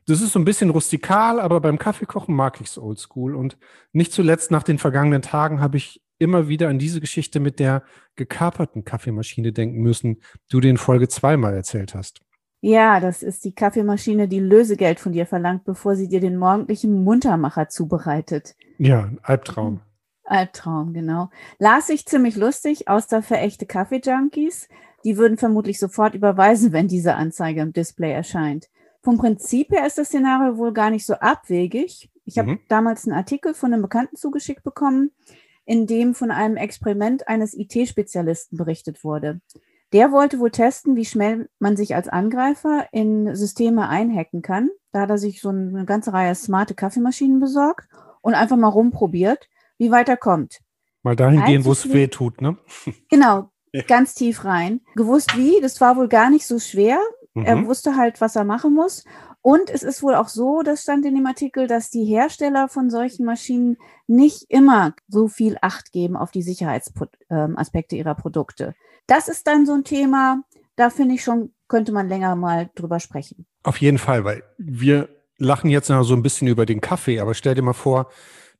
das 0.08 0.22
ist 0.22 0.34
so 0.34 0.40
ein 0.40 0.46
bisschen 0.46 0.72
rustikal, 0.72 1.40
aber 1.40 1.62
beim 1.62 1.78
Kaffeekochen 1.78 2.36
mag 2.36 2.60
ich 2.60 2.68
es 2.68 2.78
oldschool. 2.78 3.36
Und 3.36 3.58
nicht 3.94 4.12
zuletzt 4.12 4.52
nach 4.52 4.64
den 4.64 4.80
vergangenen 4.80 5.22
Tagen 5.22 5.62
habe 5.62 5.78
ich 5.78 6.02
immer 6.18 6.48
wieder 6.48 6.70
an 6.70 6.80
diese 6.80 7.02
Geschichte 7.02 7.40
mit 7.40 7.60
der 7.60 7.84
gekaperten 8.16 8.84
Kaffeemaschine 8.84 9.54
denken 9.54 9.82
müssen, 9.82 10.16
die 10.16 10.52
du 10.52 10.60
den 10.60 10.78
Folge 10.78 11.08
zweimal 11.08 11.54
erzählt 11.54 11.96
hast. 11.96 12.22
Ja, 12.62 13.00
das 13.00 13.24
ist 13.24 13.44
die 13.44 13.54
Kaffeemaschine, 13.54 14.28
die 14.28 14.40
Lösegeld 14.40 15.00
von 15.00 15.14
dir 15.14 15.26
verlangt, 15.26 15.64
bevor 15.64 15.96
sie 15.96 16.08
dir 16.08 16.20
den 16.20 16.38
morgendlichen 16.38 17.04
Muntermacher 17.04 17.70
zubereitet. 17.70 18.56
Ja, 18.78 19.12
Albtraum. 19.24 19.82
Albtraum, 20.32 20.94
genau. 20.94 21.30
Las 21.60 21.90
ich 21.90 22.06
ziemlich 22.06 22.36
lustig, 22.36 22.88
aus 22.88 23.08
der 23.08 23.22
verechte 23.22 23.66
Kaffee-Junkies. 23.66 24.70
Die 25.04 25.18
würden 25.18 25.38
vermutlich 25.38 25.80
sofort 25.80 26.16
überweisen, 26.16 26.72
wenn 26.72 26.88
diese 26.88 27.16
Anzeige 27.16 27.62
im 27.62 27.74
Display 27.74 28.12
erscheint. 28.12 28.70
Vom 29.02 29.18
Prinzip 29.18 29.72
her 29.72 29.86
ist 29.86 29.98
das 29.98 30.08
Szenario 30.08 30.58
wohl 30.58 30.74
gar 30.74 30.92
nicht 30.92 31.06
so 31.06 31.16
abwegig. 31.16 32.10
Ich 32.26 32.38
habe 32.38 32.52
mhm. 32.52 32.60
damals 32.68 33.06
einen 33.06 33.18
Artikel 33.18 33.54
von 33.54 33.74
einem 33.74 33.82
Bekannten 33.82 34.16
zugeschickt 34.16 34.64
bekommen, 34.64 35.12
in 35.66 35.88
dem 35.88 36.14
von 36.14 36.32
einem 36.32 36.56
Experiment 36.56 37.28
eines 37.28 37.58
IT-Spezialisten 37.58 38.58
berichtet 38.58 39.04
wurde. 39.04 39.42
Der 39.92 40.12
wollte 40.12 40.40
wohl 40.40 40.52
testen, 40.52 40.96
wie 40.96 41.06
schnell 41.06 41.50
man 41.60 41.76
sich 41.76 41.96
als 41.96 42.08
Angreifer 42.08 42.88
in 42.92 43.36
Systeme 43.36 43.90
einhacken 43.90 44.42
kann. 44.42 44.70
Da 44.92 45.02
hat 45.02 45.10
er 45.10 45.18
sich 45.18 45.42
so 45.42 45.50
eine 45.50 45.86
ganze 45.86 46.14
Reihe 46.14 46.34
smarte 46.36 46.76
Kaffeemaschinen 46.76 47.40
besorgt 47.40 47.90
und 48.22 48.34
einfach 48.34 48.56
mal 48.56 48.70
rumprobiert, 48.70 49.50
wie 49.82 49.90
weit 49.90 50.10
er 50.10 50.18
kommt. 50.18 50.60
Mal 51.02 51.16
dahin 51.16 51.44
gehen, 51.46 51.66
wo 51.66 51.72
es 51.72 51.92
weh 51.92 52.08
tut, 52.08 52.40
ne? 52.40 52.56
Genau, 53.10 53.50
ganz 53.88 54.14
tief 54.14 54.46
rein. 54.46 54.82
Gewusst 54.96 55.36
wie, 55.36 55.60
das 55.60 55.82
war 55.82 55.98
wohl 55.98 56.08
gar 56.08 56.30
nicht 56.30 56.46
so 56.46 56.60
schwer. 56.60 57.00
Mhm. 57.34 57.46
Er 57.46 57.66
wusste 57.66 57.96
halt, 57.96 58.22
was 58.22 58.36
er 58.36 58.44
machen 58.44 58.76
muss. 58.76 59.04
Und 59.42 59.72
es 59.72 59.82
ist 59.82 60.04
wohl 60.04 60.14
auch 60.14 60.28
so, 60.28 60.62
das 60.62 60.84
stand 60.84 61.04
in 61.08 61.16
dem 61.16 61.26
Artikel, 61.26 61.66
dass 61.66 61.90
die 61.90 62.06
Hersteller 62.06 62.68
von 62.70 62.92
solchen 62.92 63.26
Maschinen 63.26 63.78
nicht 64.06 64.46
immer 64.50 64.94
so 65.08 65.28
viel 65.28 65.58
Acht 65.62 65.92
geben 65.92 66.16
auf 66.16 66.30
die 66.30 66.44
Sicherheitsaspekte 66.44 67.96
ihrer 67.96 68.14
Produkte. 68.14 68.76
Das 69.08 69.28
ist 69.30 69.48
dann 69.48 69.66
so 69.66 69.74
ein 69.74 69.84
Thema, 69.84 70.44
da 70.76 70.92
finde 70.92 71.16
ich 71.16 71.24
schon, 71.24 71.54
könnte 71.68 71.92
man 71.92 72.08
länger 72.08 72.36
mal 72.36 72.70
drüber 72.76 73.00
sprechen. 73.00 73.48
Auf 73.64 73.78
jeden 73.78 73.98
Fall, 73.98 74.26
weil 74.26 74.44
wir 74.60 75.10
lachen 75.40 75.72
jetzt 75.72 75.90
noch 75.90 76.04
so 76.04 76.14
ein 76.14 76.22
bisschen 76.22 76.48
über 76.48 76.68
den 76.68 76.82
Kaffee, 76.82 77.20
aber 77.20 77.34
stell 77.34 77.56
dir 77.56 77.64
mal 77.64 77.74
vor, 77.74 78.12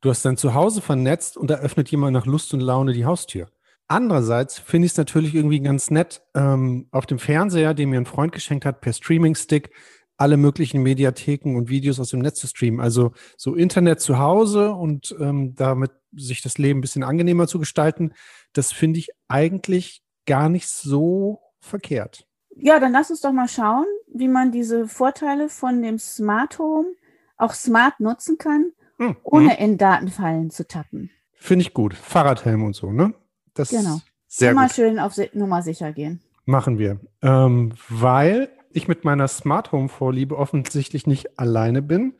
du 0.02 0.10
hast 0.10 0.24
dein 0.24 0.36
Zuhause 0.36 0.82
vernetzt 0.82 1.38
und 1.38 1.48
da 1.48 1.54
öffnet 1.54 1.90
jemand 1.90 2.12
nach 2.12 2.26
Lust 2.26 2.52
und 2.52 2.60
Laune 2.60 2.92
die 2.92 3.06
Haustür. 3.06 3.48
Andererseits 3.88 4.58
finde 4.58 4.86
ich 4.86 4.92
es 4.92 4.98
natürlich 4.98 5.34
irgendwie 5.34 5.60
ganz 5.60 5.90
nett, 5.90 6.22
ähm, 6.34 6.88
auf 6.90 7.06
dem 7.06 7.18
Fernseher, 7.18 7.74
den 7.74 7.90
mir 7.90 7.98
ein 7.98 8.06
Freund 8.06 8.32
geschenkt 8.32 8.64
hat, 8.64 8.80
per 8.80 8.92
Streaming-Stick, 8.92 9.70
alle 10.16 10.36
möglichen 10.36 10.82
Mediatheken 10.82 11.56
und 11.56 11.68
Videos 11.68 11.98
aus 11.98 12.10
dem 12.10 12.20
Netz 12.20 12.38
zu 12.38 12.46
streamen. 12.46 12.80
Also 12.80 13.12
so 13.36 13.54
Internet 13.54 14.00
zu 14.00 14.18
Hause 14.18 14.72
und 14.72 15.14
ähm, 15.18 15.54
damit 15.54 15.90
sich 16.12 16.42
das 16.42 16.58
Leben 16.58 16.78
ein 16.78 16.82
bisschen 16.82 17.02
angenehmer 17.02 17.48
zu 17.48 17.58
gestalten, 17.58 18.12
das 18.52 18.72
finde 18.72 18.98
ich 19.00 19.10
eigentlich 19.28 20.02
gar 20.26 20.48
nicht 20.48 20.68
so 20.68 21.40
verkehrt. 21.60 22.26
Ja, 22.54 22.78
dann 22.78 22.92
lass 22.92 23.10
uns 23.10 23.22
doch 23.22 23.32
mal 23.32 23.48
schauen, 23.48 23.86
wie 24.06 24.28
man 24.28 24.52
diese 24.52 24.86
Vorteile 24.86 25.48
von 25.48 25.82
dem 25.82 25.98
Smart 25.98 26.58
Home 26.58 26.92
auch 27.36 27.54
smart 27.54 27.98
nutzen 27.98 28.38
kann, 28.38 28.72
hm. 29.08 29.16
ohne 29.22 29.50
hm. 29.50 29.64
in 29.64 29.78
Datenfallen 29.78 30.50
zu 30.50 30.66
tappen. 30.66 31.10
Finde 31.34 31.62
ich 31.62 31.74
gut. 31.74 31.94
Fahrradhelm 31.94 32.64
und 32.64 32.74
so, 32.74 32.92
ne? 32.92 33.14
Das 33.54 33.70
genau. 33.70 34.00
Sehr 34.28 34.52
Immer 34.52 34.66
gut. 34.66 34.74
schön 34.74 34.98
auf 34.98 35.14
Nummer 35.34 35.62
sicher 35.62 35.92
gehen. 35.92 36.20
Machen 36.44 36.78
wir. 36.78 37.00
Ähm, 37.20 37.72
weil 37.88 38.48
ich 38.72 38.88
mit 38.88 39.04
meiner 39.04 39.28
Smart 39.28 39.72
Home 39.72 39.88
Vorliebe 39.88 40.38
offensichtlich 40.38 41.06
nicht 41.06 41.38
alleine 41.38 41.82
bin. 41.82 42.14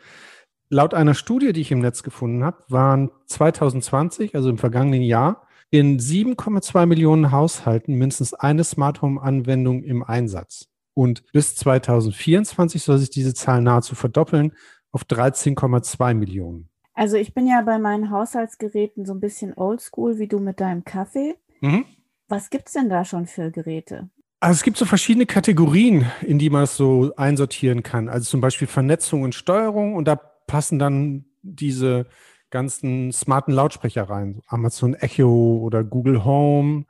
Laut 0.68 0.94
einer 0.94 1.14
Studie, 1.14 1.52
die 1.52 1.60
ich 1.60 1.72
im 1.72 1.80
Netz 1.80 2.02
gefunden 2.02 2.44
habe, 2.44 2.64
waren 2.68 3.10
2020, 3.26 4.34
also 4.34 4.50
im 4.50 4.58
vergangenen 4.58 5.02
Jahr, 5.02 5.46
in 5.70 5.98
7,2 5.98 6.86
Millionen 6.86 7.32
Haushalten 7.32 7.94
mindestens 7.94 8.34
eine 8.34 8.64
Smart 8.64 9.00
Home 9.00 9.20
Anwendung 9.20 9.82
im 9.82 10.02
Einsatz. 10.02 10.68
Und 10.94 11.24
bis 11.32 11.56
2024 11.56 12.82
soll 12.82 12.98
sich 12.98 13.10
diese 13.10 13.32
Zahl 13.32 13.62
nahezu 13.62 13.94
verdoppeln 13.94 14.52
auf 14.90 15.04
13,2 15.04 16.14
Millionen. 16.14 16.68
Also 16.94 17.16
ich 17.16 17.34
bin 17.34 17.46
ja 17.46 17.62
bei 17.62 17.78
meinen 17.78 18.10
Haushaltsgeräten 18.10 19.06
so 19.06 19.14
ein 19.14 19.20
bisschen 19.20 19.54
oldschool 19.56 20.18
wie 20.18 20.28
du 20.28 20.38
mit 20.38 20.60
deinem 20.60 20.84
Kaffee. 20.84 21.36
Mhm. 21.60 21.84
Was 22.28 22.50
gibt 22.50 22.68
es 22.68 22.74
denn 22.74 22.88
da 22.88 23.04
schon 23.04 23.26
für 23.26 23.50
Geräte? 23.50 24.10
Also 24.40 24.54
es 24.54 24.62
gibt 24.62 24.76
so 24.76 24.84
verschiedene 24.84 25.26
Kategorien, 25.26 26.10
in 26.22 26.38
die 26.38 26.50
man 26.50 26.64
es 26.64 26.76
so 26.76 27.12
einsortieren 27.16 27.82
kann. 27.82 28.08
Also 28.08 28.28
zum 28.28 28.40
Beispiel 28.40 28.66
Vernetzung 28.66 29.22
und 29.22 29.34
Steuerung 29.34 29.94
und 29.94 30.08
da 30.08 30.16
passen 30.16 30.78
dann 30.78 31.26
diese 31.42 32.06
ganzen 32.50 33.12
smarten 33.12 33.52
Lautsprecher 33.52 34.02
rein. 34.02 34.40
Amazon 34.46 34.94
Echo 34.94 35.58
oder 35.58 35.84
Google 35.84 36.24
Home 36.24 36.84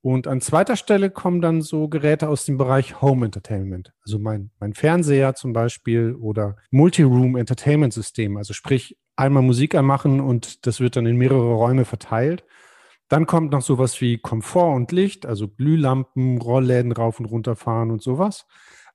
Und 0.00 0.28
an 0.28 0.40
zweiter 0.40 0.76
Stelle 0.76 1.10
kommen 1.10 1.40
dann 1.40 1.60
so 1.60 1.88
Geräte 1.88 2.28
aus 2.28 2.44
dem 2.44 2.56
Bereich 2.56 3.02
Home 3.02 3.26
Entertainment. 3.26 3.92
Also 4.04 4.18
mein, 4.18 4.50
mein 4.60 4.74
Fernseher 4.74 5.34
zum 5.34 5.52
Beispiel 5.52 6.14
oder 6.14 6.56
Multi-Room 6.70 7.36
Entertainment 7.36 7.92
System. 7.92 8.36
Also 8.36 8.52
sprich, 8.52 8.96
einmal 9.18 9.42
Musik 9.42 9.74
anmachen 9.74 10.20
und 10.20 10.66
das 10.66 10.80
wird 10.80 10.96
dann 10.96 11.06
in 11.06 11.16
mehrere 11.16 11.52
Räume 11.54 11.84
verteilt. 11.84 12.44
Dann 13.08 13.26
kommt 13.26 13.52
noch 13.52 13.62
sowas 13.62 14.00
wie 14.00 14.18
Komfort 14.18 14.74
und 14.74 14.92
Licht, 14.92 15.26
also 15.26 15.48
Glühlampen, 15.48 16.38
Rollläden 16.38 16.92
rauf 16.92 17.18
und 17.18 17.26
runter 17.26 17.56
fahren 17.56 17.90
und 17.90 18.02
sowas. 18.02 18.46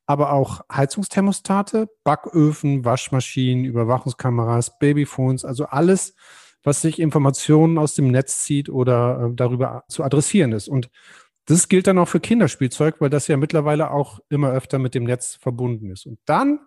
Aber 0.06 0.32
auch 0.32 0.62
Heizungsthermostate, 0.72 1.90
Backöfen, 2.04 2.86
Waschmaschinen, 2.86 3.66
Überwachungskameras, 3.66 4.78
Babyphones, 4.78 5.44
also 5.46 5.66
alles, 5.66 6.16
was 6.64 6.82
sich 6.82 7.00
Informationen 7.00 7.78
aus 7.78 7.96
dem 7.96 8.10
Netz 8.10 8.44
zieht 8.44 8.70
oder 8.70 9.30
äh, 9.32 9.36
darüber 9.36 9.84
zu 9.90 10.04
adressieren 10.04 10.54
ist. 10.54 10.70
Und 10.70 10.90
das 11.46 11.68
gilt 11.68 11.88
dann 11.88 11.98
auch 11.98 12.08
für 12.08 12.22
Kinderspielzeug, 12.22 12.96
weil 13.00 13.10
das 13.10 13.28
ja 13.28 13.36
mittlerweile 13.36 13.92
auch 13.92 14.20
immer 14.30 14.52
öfter 14.52 14.80
mit 14.80 14.96
dem 14.96 15.04
Netz 15.04 15.36
verbunden 15.36 15.90
ist. 15.90 16.06
Und 16.06 16.20
dann 16.26 16.60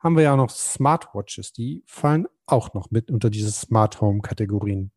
haben 0.00 0.16
wir 0.16 0.24
ja 0.24 0.36
noch 0.36 0.50
Smartwatches, 0.50 1.52
die 1.52 1.84
fallen 1.86 2.26
auch 2.46 2.74
noch 2.74 2.90
mit 2.90 3.10
unter 3.10 3.30
diese 3.30 3.50
Smart 3.52 4.00
Home 4.00 4.20
Kategorien. 4.20 4.90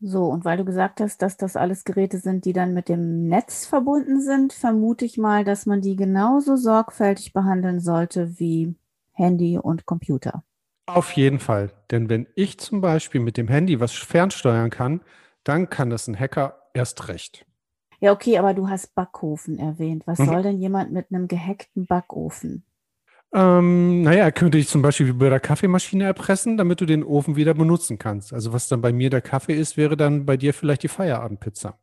So, 0.00 0.24
und 0.26 0.44
weil 0.44 0.58
du 0.58 0.64
gesagt 0.64 1.00
hast, 1.00 1.22
dass 1.22 1.36
das 1.36 1.56
alles 1.56 1.84
Geräte 1.84 2.18
sind, 2.18 2.44
die 2.44 2.52
dann 2.52 2.74
mit 2.74 2.88
dem 2.88 3.26
Netz 3.28 3.64
verbunden 3.66 4.20
sind, 4.20 4.52
vermute 4.52 5.04
ich 5.04 5.16
mal, 5.16 5.44
dass 5.44 5.66
man 5.66 5.80
die 5.80 5.96
genauso 5.96 6.56
sorgfältig 6.56 7.32
behandeln 7.32 7.80
sollte 7.80 8.38
wie 8.38 8.74
Handy 9.12 9.56
und 9.58 9.86
Computer. 9.86 10.44
Auf 10.86 11.12
jeden 11.12 11.38
Fall. 11.38 11.70
Denn 11.90 12.10
wenn 12.10 12.26
ich 12.34 12.58
zum 12.58 12.80
Beispiel 12.82 13.20
mit 13.20 13.36
dem 13.38 13.48
Handy 13.48 13.80
was 13.80 13.92
fernsteuern 13.92 14.68
kann, 14.70 15.00
dann 15.42 15.70
kann 15.70 15.88
das 15.88 16.08
ein 16.08 16.18
Hacker 16.18 16.68
erst 16.74 17.08
recht. 17.08 17.46
Ja, 18.00 18.12
okay, 18.12 18.36
aber 18.38 18.52
du 18.54 18.68
hast 18.68 18.94
Backofen 18.94 19.58
erwähnt. 19.58 20.06
Was 20.06 20.18
Mhm. 20.18 20.26
soll 20.26 20.42
denn 20.42 20.58
jemand 20.58 20.92
mit 20.92 21.06
einem 21.10 21.28
gehackten 21.28 21.86
Backofen? 21.86 22.64
Ähm, 23.34 24.02
naja, 24.02 24.24
er 24.24 24.32
könnte 24.32 24.58
dich 24.58 24.68
zum 24.68 24.80
Beispiel 24.80 25.12
bei 25.12 25.28
der 25.28 25.40
Kaffeemaschine 25.40 26.04
erpressen, 26.04 26.56
damit 26.56 26.80
du 26.80 26.86
den 26.86 27.02
Ofen 27.02 27.34
wieder 27.36 27.52
benutzen 27.54 27.98
kannst. 27.98 28.32
Also 28.32 28.52
was 28.52 28.68
dann 28.68 28.80
bei 28.80 28.92
mir 28.92 29.10
der 29.10 29.22
Kaffee 29.22 29.54
ist, 29.58 29.76
wäre 29.76 29.96
dann 29.96 30.24
bei 30.24 30.36
dir 30.36 30.54
vielleicht 30.54 30.84
die 30.84 30.88
Feierabendpizza. 30.88 31.78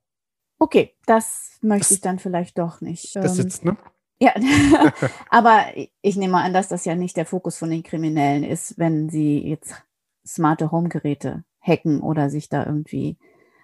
Okay, 0.60 0.96
das 1.06 1.58
möchte 1.62 1.86
Das- 1.90 1.92
ich 1.92 2.02
dann 2.02 2.20
vielleicht 2.20 2.58
doch 2.58 2.80
nicht. 2.82 3.16
Das 3.16 3.32
Ähm, 3.38 3.44
sitzt, 3.44 3.66
ne? 3.66 3.76
Ja, 4.22 4.32
aber 5.30 5.66
ich 6.02 6.16
nehme 6.16 6.38
an, 6.38 6.54
dass 6.54 6.70
das 6.70 6.86
ja 6.86 6.96
nicht 6.96 7.18
der 7.18 7.26
Fokus 7.26 7.58
von 7.58 7.70
den 7.70 7.84
Kriminellen 7.84 8.44
ist, 8.44 8.78
wenn 8.78 9.10
sie 9.10 9.40
jetzt 9.40 9.76
smarte 10.26 10.72
Homegeräte 10.72 11.44
hacken 11.60 12.00
oder 12.02 12.30
sich 12.30 12.48
da 12.48 12.66
irgendwie 12.66 13.18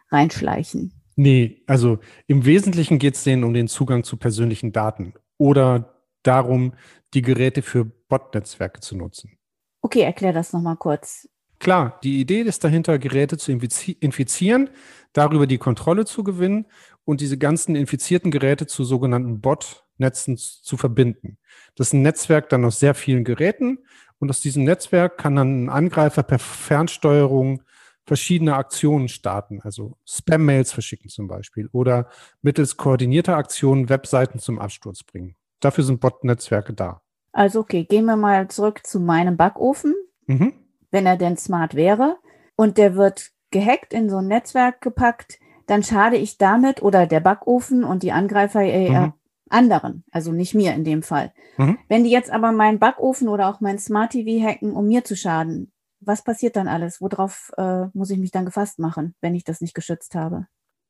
reinschleichen. 0.09 0.93
Nee, 1.15 1.61
also 1.67 1.99
im 2.27 2.45
Wesentlichen 2.45 2.99
geht 2.99 3.15
es 3.15 3.23
denen 3.23 3.43
um 3.43 3.53
den 3.53 3.67
Zugang 3.67 4.03
zu 4.03 4.17
persönlichen 4.17 4.71
Daten 4.71 5.13
oder 5.37 5.96
darum, 6.27 6.73
die 7.13 7.21
Geräte 7.21 7.61
für 7.61 7.85
Bot-Netzwerke 7.85 8.81
zu 8.81 8.97
nutzen. 8.97 9.37
Okay, 9.81 10.01
erklär 10.01 10.33
das 10.33 10.53
nochmal 10.53 10.75
kurz. 10.75 11.29
Klar, 11.59 11.99
die 12.03 12.19
Idee 12.19 12.41
ist 12.41 12.63
dahinter, 12.63 12.99
Geräte 12.99 13.37
zu 13.37 13.51
infizi- 13.51 13.97
infizieren, 13.99 14.69
darüber 15.13 15.47
die 15.47 15.57
Kontrolle 15.57 16.05
zu 16.05 16.23
gewinnen 16.23 16.67
und 17.03 17.21
diese 17.21 17.37
ganzen 17.37 17.75
infizierten 17.75 18.29
Geräte 18.29 18.67
zu 18.67 18.83
sogenannten 18.83 19.41
Bot-Netzen 19.41 20.37
zu 20.37 20.77
verbinden. 20.77 21.37
Das 21.75 21.87
ist 21.87 21.93
ein 21.93 22.03
Netzwerk 22.03 22.49
dann 22.49 22.65
aus 22.65 22.79
sehr 22.79 22.93
vielen 22.93 23.23
Geräten 23.23 23.79
und 24.19 24.29
aus 24.29 24.41
diesem 24.41 24.65
Netzwerk 24.65 25.17
kann 25.17 25.35
dann 25.35 25.65
ein 25.65 25.69
Angreifer 25.69 26.23
per 26.23 26.39
Fernsteuerung 26.39 27.63
verschiedene 28.05 28.55
Aktionen 28.55 29.09
starten, 29.09 29.59
also 29.63 29.97
Spam-Mails 30.05 30.71
verschicken 30.71 31.09
zum 31.09 31.27
Beispiel 31.27 31.67
oder 31.71 32.09
mittels 32.41 32.77
koordinierter 32.77 33.35
Aktionen 33.35 33.89
Webseiten 33.89 34.39
zum 34.39 34.59
Absturz 34.59 35.03
bringen. 35.03 35.35
Dafür 35.59 35.83
sind 35.83 35.99
Bot-Netzwerke 35.99 36.73
da. 36.73 37.01
Also 37.31 37.59
okay, 37.59 37.83
gehen 37.83 38.05
wir 38.05 38.15
mal 38.15 38.47
zurück 38.47 38.85
zu 38.85 38.99
meinem 38.99 39.37
Backofen, 39.37 39.95
Mhm. 40.25 40.53
wenn 40.91 41.05
er 41.05 41.17
denn 41.17 41.37
smart 41.37 41.75
wäre 41.75 42.17
und 42.55 42.77
der 42.77 42.95
wird 42.95 43.31
gehackt 43.51 43.93
in 43.93 44.09
so 44.09 44.17
ein 44.17 44.27
Netzwerk 44.27 44.81
gepackt, 44.81 45.39
dann 45.67 45.83
schade 45.83 46.17
ich 46.17 46.37
damit 46.37 46.81
oder 46.81 47.05
der 47.07 47.19
Backofen 47.19 47.83
und 47.83 48.03
die 48.03 48.11
Angreifer 48.11 48.61
eher 48.61 49.07
Mhm. 49.07 49.13
anderen, 49.49 50.03
also 50.11 50.31
nicht 50.31 50.53
mir 50.55 50.73
in 50.73 50.83
dem 50.83 51.03
Fall. 51.03 51.33
Mhm. 51.57 51.77
Wenn 51.87 52.03
die 52.03 52.09
jetzt 52.09 52.31
aber 52.31 52.51
meinen 52.51 52.79
Backofen 52.79 53.27
oder 53.29 53.49
auch 53.49 53.61
mein 53.61 53.79
Smart 53.79 54.11
TV 54.11 54.45
hacken, 54.45 54.73
um 54.73 54.87
mir 54.87 55.03
zu 55.03 55.15
schaden, 55.15 55.71
was 55.99 56.23
passiert 56.23 56.55
dann 56.55 56.67
alles? 56.67 57.01
Worauf 57.01 57.51
äh, 57.57 57.85
muss 57.93 58.09
ich 58.09 58.19
mich 58.19 58.31
dann 58.31 58.45
gefasst 58.45 58.79
machen, 58.79 59.15
wenn 59.21 59.35
ich 59.35 59.43
das 59.43 59.61
nicht 59.61 59.73
geschützt 59.73 60.13
habe? 60.15 60.47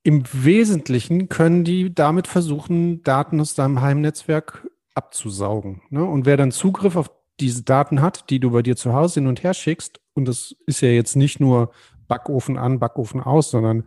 Im 0.07 0.23
Wesentlichen 0.31 1.27
können 1.27 1.65
die 1.65 1.93
damit 1.93 2.27
versuchen, 2.27 3.03
Daten 3.03 3.41
aus 3.41 3.55
deinem 3.55 3.81
Heimnetzwerk 3.81 4.65
abzusaugen. 4.95 5.81
Ne? 5.89 6.01
Und 6.05 6.25
wer 6.25 6.37
dann 6.37 6.53
Zugriff 6.53 6.95
auf 6.95 7.11
diese 7.41 7.63
Daten 7.63 8.01
hat, 8.01 8.29
die 8.29 8.39
du 8.39 8.51
bei 8.51 8.61
dir 8.61 8.77
zu 8.77 8.93
Hause 8.93 9.15
hin 9.15 9.27
und 9.27 9.43
her 9.43 9.53
schickst, 9.53 9.99
und 10.13 10.25
das 10.25 10.55
ist 10.65 10.79
ja 10.79 10.87
jetzt 10.87 11.17
nicht 11.17 11.41
nur 11.41 11.71
Backofen 12.07 12.57
an, 12.57 12.79
Backofen 12.79 13.19
aus, 13.19 13.51
sondern 13.51 13.83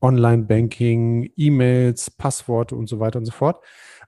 Online-Banking, 0.00 1.32
E-Mails, 1.34 2.12
Passworte 2.12 2.76
und 2.76 2.88
so 2.88 3.00
weiter 3.00 3.18
und 3.18 3.24
so 3.24 3.32
fort. 3.32 3.60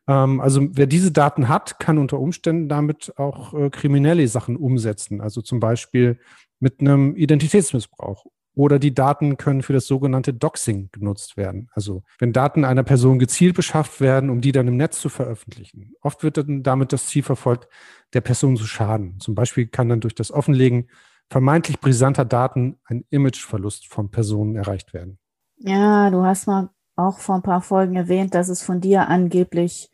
Ähm, 0.07 0.41
also 0.41 0.65
wer 0.71 0.87
diese 0.87 1.11
Daten 1.11 1.49
hat, 1.49 1.81
kann 1.81 1.99
unter 1.99 2.21
Umständen 2.21 2.69
damit 2.69 3.13
auch 3.17 3.53
äh, 3.53 3.69
kriminelle 3.71 4.29
Sachen 4.29 4.57
umsetzen. 4.57 5.21
Also 5.21 5.43
zum 5.43 5.59
Beispiel 5.59 6.21
mit 6.61 6.79
einem 6.79 7.17
Identitätsmissbrauch 7.17 8.27
oder 8.59 8.81
die 8.81 8.93
Daten 8.93 9.37
können 9.37 9.63
für 9.63 9.73
das 9.73 9.87
sogenannte 9.87 10.35
Doxing 10.35 10.89
genutzt 10.91 11.37
werden. 11.37 11.69
Also 11.75 12.03
wenn 12.19 12.33
Daten 12.33 12.65
einer 12.65 12.83
Person 12.83 13.21
gezielt 13.21 13.55
beschafft 13.55 14.01
werden, 14.01 14.31
um 14.31 14.41
die 14.41 14.51
dann 14.51 14.67
im 14.67 14.77
Netz 14.77 15.01
zu 15.01 15.09
veröffentlichen. 15.09 15.93
Oft 16.03 16.25
wird 16.25 16.39
dann 16.39 16.65
damit 16.65 16.93
das 16.93 17.07
Ziel 17.07 17.23
verfolgt, 17.23 17.69
der 18.15 18.21
Person 18.21 18.57
zu 18.57 18.65
schaden. 18.65 19.21
Zum 19.21 19.37
Beispiel 19.37 19.69
kann 19.69 19.89
dann 19.89 20.01
durch 20.01 20.17
das 20.17 20.33
Offenlegen 20.33 20.89
vermeintlich 21.31 21.79
brisanter 21.79 22.25
Daten 22.25 22.81
ein 22.85 23.05
Imageverlust 23.11 23.87
von 23.87 24.11
Personen 24.11 24.57
erreicht 24.57 24.93
werden. 24.93 25.21
Ja, 25.59 26.11
du 26.11 26.25
hast 26.25 26.49
mal 26.49 26.71
auch 26.97 27.21
vor 27.21 27.37
ein 27.37 27.43
paar 27.43 27.63
Folgen 27.63 27.95
erwähnt, 27.95 28.35
dass 28.35 28.49
es 28.49 28.65
von 28.65 28.81
dir 28.81 29.07
angeblich 29.07 29.89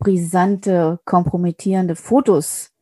brisante, 0.00 0.98
kompromittierende 1.04 1.94
Fotos 1.94 2.72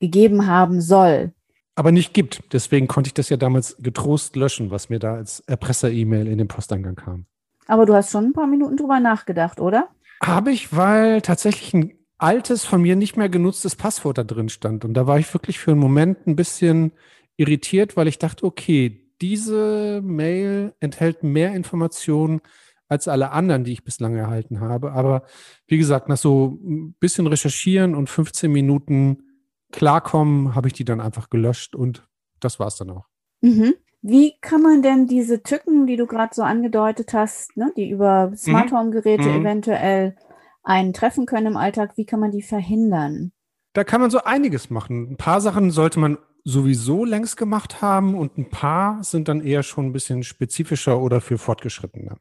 gegeben 0.00 0.48
haben 0.48 0.80
soll. 0.80 1.34
Aber 1.80 1.92
nicht 1.92 2.12
gibt. 2.12 2.42
Deswegen 2.52 2.88
konnte 2.88 3.08
ich 3.08 3.14
das 3.14 3.30
ja 3.30 3.38
damals 3.38 3.74
getrost 3.78 4.36
löschen, 4.36 4.70
was 4.70 4.90
mir 4.90 4.98
da 4.98 5.14
als 5.14 5.40
Erpresser-E-Mail 5.46 6.26
in 6.26 6.36
den 6.36 6.46
Posteingang 6.46 6.94
kam. 6.94 7.24
Aber 7.68 7.86
du 7.86 7.94
hast 7.94 8.10
schon 8.10 8.26
ein 8.26 8.32
paar 8.34 8.46
Minuten 8.46 8.76
drüber 8.76 9.00
nachgedacht, 9.00 9.60
oder? 9.60 9.88
Habe 10.22 10.52
ich, 10.52 10.76
weil 10.76 11.22
tatsächlich 11.22 11.72
ein 11.72 11.94
altes, 12.18 12.66
von 12.66 12.82
mir 12.82 12.96
nicht 12.96 13.16
mehr 13.16 13.30
genutztes 13.30 13.76
Passwort 13.76 14.18
da 14.18 14.24
drin 14.24 14.50
stand. 14.50 14.84
Und 14.84 14.92
da 14.92 15.06
war 15.06 15.18
ich 15.18 15.32
wirklich 15.32 15.58
für 15.58 15.70
einen 15.70 15.80
Moment 15.80 16.26
ein 16.26 16.36
bisschen 16.36 16.92
irritiert, 17.38 17.96
weil 17.96 18.08
ich 18.08 18.18
dachte, 18.18 18.44
okay, 18.44 19.10
diese 19.22 20.02
Mail 20.04 20.74
enthält 20.80 21.22
mehr 21.22 21.54
Informationen 21.54 22.42
als 22.88 23.08
alle 23.08 23.30
anderen, 23.30 23.64
die 23.64 23.72
ich 23.72 23.84
bislang 23.84 24.14
erhalten 24.16 24.60
habe. 24.60 24.92
Aber 24.92 25.22
wie 25.66 25.78
gesagt, 25.78 26.10
nach 26.10 26.18
so 26.18 26.58
ein 26.62 26.92
bisschen 27.00 27.26
recherchieren 27.26 27.94
und 27.94 28.10
15 28.10 28.52
Minuten 28.52 29.29
klarkommen, 29.72 30.54
habe 30.54 30.68
ich 30.68 30.74
die 30.74 30.84
dann 30.84 31.00
einfach 31.00 31.30
gelöscht 31.30 31.74
und 31.74 32.06
das 32.40 32.58
war 32.58 32.66
es 32.68 32.76
dann 32.76 32.90
auch. 32.90 33.06
Mhm. 33.40 33.74
Wie 34.02 34.34
kann 34.40 34.62
man 34.62 34.82
denn 34.82 35.06
diese 35.06 35.42
Tücken, 35.42 35.86
die 35.86 35.96
du 35.96 36.06
gerade 36.06 36.34
so 36.34 36.42
angedeutet 36.42 37.12
hast, 37.12 37.56
ne, 37.56 37.72
die 37.76 37.90
über 37.90 38.32
Smart 38.34 38.72
Home 38.72 38.90
Geräte 38.90 39.28
Mhm. 39.28 39.42
eventuell 39.42 40.16
einen 40.62 40.92
treffen 40.92 41.26
können 41.26 41.48
im 41.48 41.56
Alltag, 41.56 41.96
wie 41.96 42.06
kann 42.06 42.20
man 42.20 42.30
die 42.30 42.42
verhindern? 42.42 43.32
Da 43.74 43.84
kann 43.84 44.00
man 44.00 44.10
so 44.10 44.22
einiges 44.24 44.70
machen. 44.70 45.12
Ein 45.12 45.16
paar 45.16 45.40
Sachen 45.40 45.70
sollte 45.70 46.00
man 46.00 46.18
sowieso 46.44 47.04
längst 47.04 47.36
gemacht 47.36 47.82
haben 47.82 48.14
und 48.14 48.38
ein 48.38 48.48
paar 48.48 49.04
sind 49.04 49.28
dann 49.28 49.42
eher 49.42 49.62
schon 49.62 49.86
ein 49.86 49.92
bisschen 49.92 50.22
spezifischer 50.22 51.00
oder 51.00 51.20
für 51.20 51.38
Fortgeschrittene. 51.38 52.16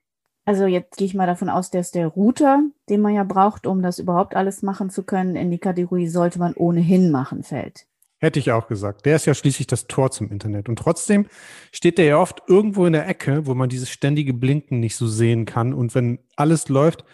Also 0.50 0.66
jetzt 0.66 0.98
gehe 0.98 1.06
ich 1.06 1.14
mal 1.14 1.28
davon 1.28 1.48
aus, 1.48 1.70
dass 1.70 1.92
der 1.92 2.08
Router, 2.08 2.64
den 2.90 3.02
man 3.02 3.14
ja 3.14 3.24
braucht, 3.24 3.68
um 3.68 3.84
das 3.84 4.00
überhaupt 4.00 4.36
alles 4.36 4.64
machen 4.64 4.90
zu 4.90 5.04
können, 5.04 5.36
in 5.36 5.52
die 5.52 5.60
Kategorie 5.60 6.08
sollte 6.08 6.40
man 6.40 6.56
ohnehin 6.56 7.12
machen 7.12 7.44
fällt. 7.44 7.86
Hätte 8.18 8.40
ich 8.40 8.52
auch 8.52 8.68
gesagt. 8.68 9.06
Der 9.06 9.18
ist 9.18 9.28
ja 9.28 9.36
schließlich 9.36 9.68
das 9.68 9.86
Tor 9.86 10.10
zum 10.10 10.32
Internet. 10.32 10.68
Und 10.68 10.80
trotzdem 10.80 11.28
steht 11.72 12.00
der 12.00 12.06
ja 12.06 12.18
oft 12.18 12.42
irgendwo 12.48 12.88
in 12.88 12.94
der 12.94 13.08
Ecke, 13.08 13.46
wo 13.46 13.54
man 13.54 13.70
dieses 13.70 13.92
ständige 13.92 14.34
Blinken 14.34 14.80
nicht 14.80 14.96
so 14.96 15.06
sehen 15.06 15.46
kann. 15.46 15.72
Und 15.72 15.94
wenn 15.94 16.18
alles 16.36 16.68
läuft, 16.68 17.06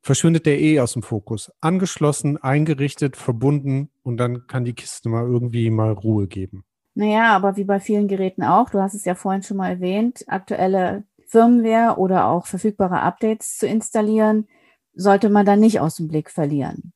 verschwindet 0.00 0.46
der 0.46 0.60
eh 0.60 0.78
aus 0.78 0.92
dem 0.92 1.02
Fokus. 1.02 1.50
Angeschlossen, 1.60 2.36
eingerichtet, 2.36 3.16
verbunden 3.16 3.90
und 4.04 4.16
dann 4.18 4.46
kann 4.46 4.64
die 4.64 4.74
Kiste 4.74 5.08
mal 5.08 5.26
irgendwie 5.26 5.70
mal 5.70 5.90
Ruhe 5.90 6.28
geben. 6.28 6.62
Naja, 6.94 7.34
aber 7.34 7.56
wie 7.56 7.64
bei 7.64 7.80
vielen 7.80 8.06
Geräten 8.06 8.44
auch, 8.44 8.70
du 8.70 8.80
hast 8.80 8.94
es 8.94 9.04
ja 9.04 9.16
vorhin 9.16 9.42
schon 9.42 9.56
mal 9.56 9.70
erwähnt, 9.70 10.24
aktuelle 10.28 11.02
Firmware 11.26 11.98
oder 11.98 12.26
auch 12.26 12.46
verfügbare 12.46 13.00
Updates 13.00 13.58
zu 13.58 13.66
installieren, 13.66 14.48
sollte 14.94 15.28
man 15.28 15.44
dann 15.46 15.60
nicht 15.60 15.80
aus 15.80 15.96
dem 15.96 16.08
Blick 16.08 16.30
verlieren. 16.30 16.92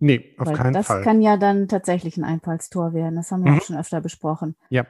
Nee, 0.00 0.34
auf 0.38 0.46
Weil 0.48 0.54
keinen 0.56 0.74
das 0.74 0.86
Fall. 0.86 1.02
kann 1.02 1.20
ja 1.22 1.36
dann 1.36 1.66
tatsächlich 1.68 2.16
ein 2.16 2.24
Einfallstor 2.24 2.92
werden. 2.92 3.16
Das 3.16 3.32
haben 3.32 3.44
wir 3.44 3.52
Mhm. 3.52 3.58
auch 3.58 3.62
schon 3.62 3.76
öfter 3.78 4.00
besprochen. 4.00 4.54
Ja. 4.70 4.86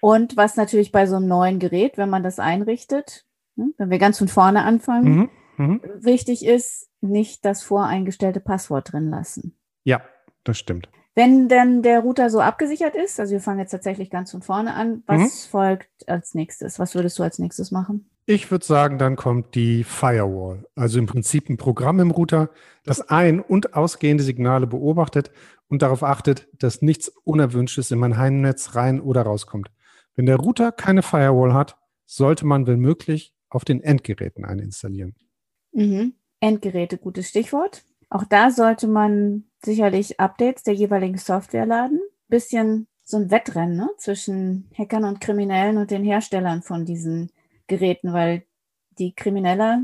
Und 0.00 0.36
was 0.36 0.56
natürlich 0.56 0.92
bei 0.92 1.06
so 1.06 1.16
einem 1.16 1.28
neuen 1.28 1.58
Gerät, 1.58 1.96
wenn 1.96 2.10
man 2.10 2.22
das 2.22 2.38
einrichtet, 2.38 3.24
ne, 3.56 3.70
wenn 3.78 3.88
wir 3.90 3.98
ganz 3.98 4.18
von 4.18 4.28
vorne 4.28 4.64
anfangen, 4.64 5.14
Mhm. 5.14 5.30
Mhm. 5.56 5.80
Wichtig 6.00 6.44
ist, 6.44 6.90
nicht 7.00 7.44
das 7.44 7.62
voreingestellte 7.62 8.40
Passwort 8.40 8.92
drin 8.92 9.08
lassen. 9.08 9.56
Ja, 9.84 10.02
das 10.42 10.58
stimmt. 10.58 10.88
Wenn 11.14 11.48
denn 11.48 11.82
der 11.82 12.00
Router 12.00 12.28
so 12.28 12.40
abgesichert 12.40 12.96
ist, 12.96 13.20
also 13.20 13.32
wir 13.32 13.40
fangen 13.40 13.60
jetzt 13.60 13.70
tatsächlich 13.70 14.10
ganz 14.10 14.32
von 14.32 14.42
vorne 14.42 14.74
an, 14.74 15.04
was 15.06 15.20
Mhm. 15.20 15.50
folgt 15.50 16.08
als 16.08 16.34
nächstes? 16.34 16.78
Was 16.80 16.94
würdest 16.96 17.18
du 17.18 17.22
als 17.22 17.38
nächstes 17.38 17.70
machen? 17.70 18.10
Ich 18.26 18.50
würde 18.50 18.64
sagen, 18.64 18.98
dann 18.98 19.16
kommt 19.16 19.54
die 19.54 19.84
Firewall, 19.84 20.64
also 20.74 20.98
im 20.98 21.04
Prinzip 21.04 21.50
ein 21.50 21.58
Programm 21.58 22.00
im 22.00 22.10
Router, 22.10 22.48
das 22.82 23.10
ein- 23.10 23.40
und 23.40 23.74
ausgehende 23.74 24.24
Signale 24.24 24.66
beobachtet 24.66 25.30
und 25.68 25.82
darauf 25.82 26.02
achtet, 26.02 26.48
dass 26.58 26.80
nichts 26.80 27.08
Unerwünschtes 27.08 27.90
in 27.90 27.98
mein 27.98 28.16
Heimnetz 28.16 28.74
rein 28.76 29.02
oder 29.02 29.22
rauskommt. 29.22 29.70
Wenn 30.14 30.24
der 30.24 30.36
Router 30.36 30.72
keine 30.72 31.02
Firewall 31.02 31.52
hat, 31.52 31.76
sollte 32.06 32.46
man, 32.46 32.66
wenn 32.66 32.80
möglich, 32.80 33.34
auf 33.50 33.64
den 33.64 33.82
Endgeräten 33.82 34.46
eine 34.46 34.62
installieren. 34.62 35.14
Mhm. 35.72 36.14
Endgeräte, 36.40 36.96
gutes 36.96 37.28
Stichwort. 37.28 37.84
Auch 38.08 38.24
da 38.24 38.50
sollte 38.50 38.86
man 38.86 39.44
sicherlich 39.62 40.18
Updates 40.18 40.62
der 40.62 40.74
jeweiligen 40.74 41.18
Software 41.18 41.66
laden. 41.66 42.00
Bisschen 42.28 42.86
so 43.02 43.18
ein 43.18 43.30
Wettrennen 43.30 43.76
ne? 43.76 43.90
zwischen 43.98 44.70
Hackern 44.76 45.04
und 45.04 45.20
Kriminellen 45.20 45.76
und 45.76 45.90
den 45.90 46.04
Herstellern 46.04 46.62
von 46.62 46.86
diesen 46.86 47.30
Geräten, 47.66 48.12
weil 48.12 48.44
die 48.98 49.14
Kriminelle 49.14 49.82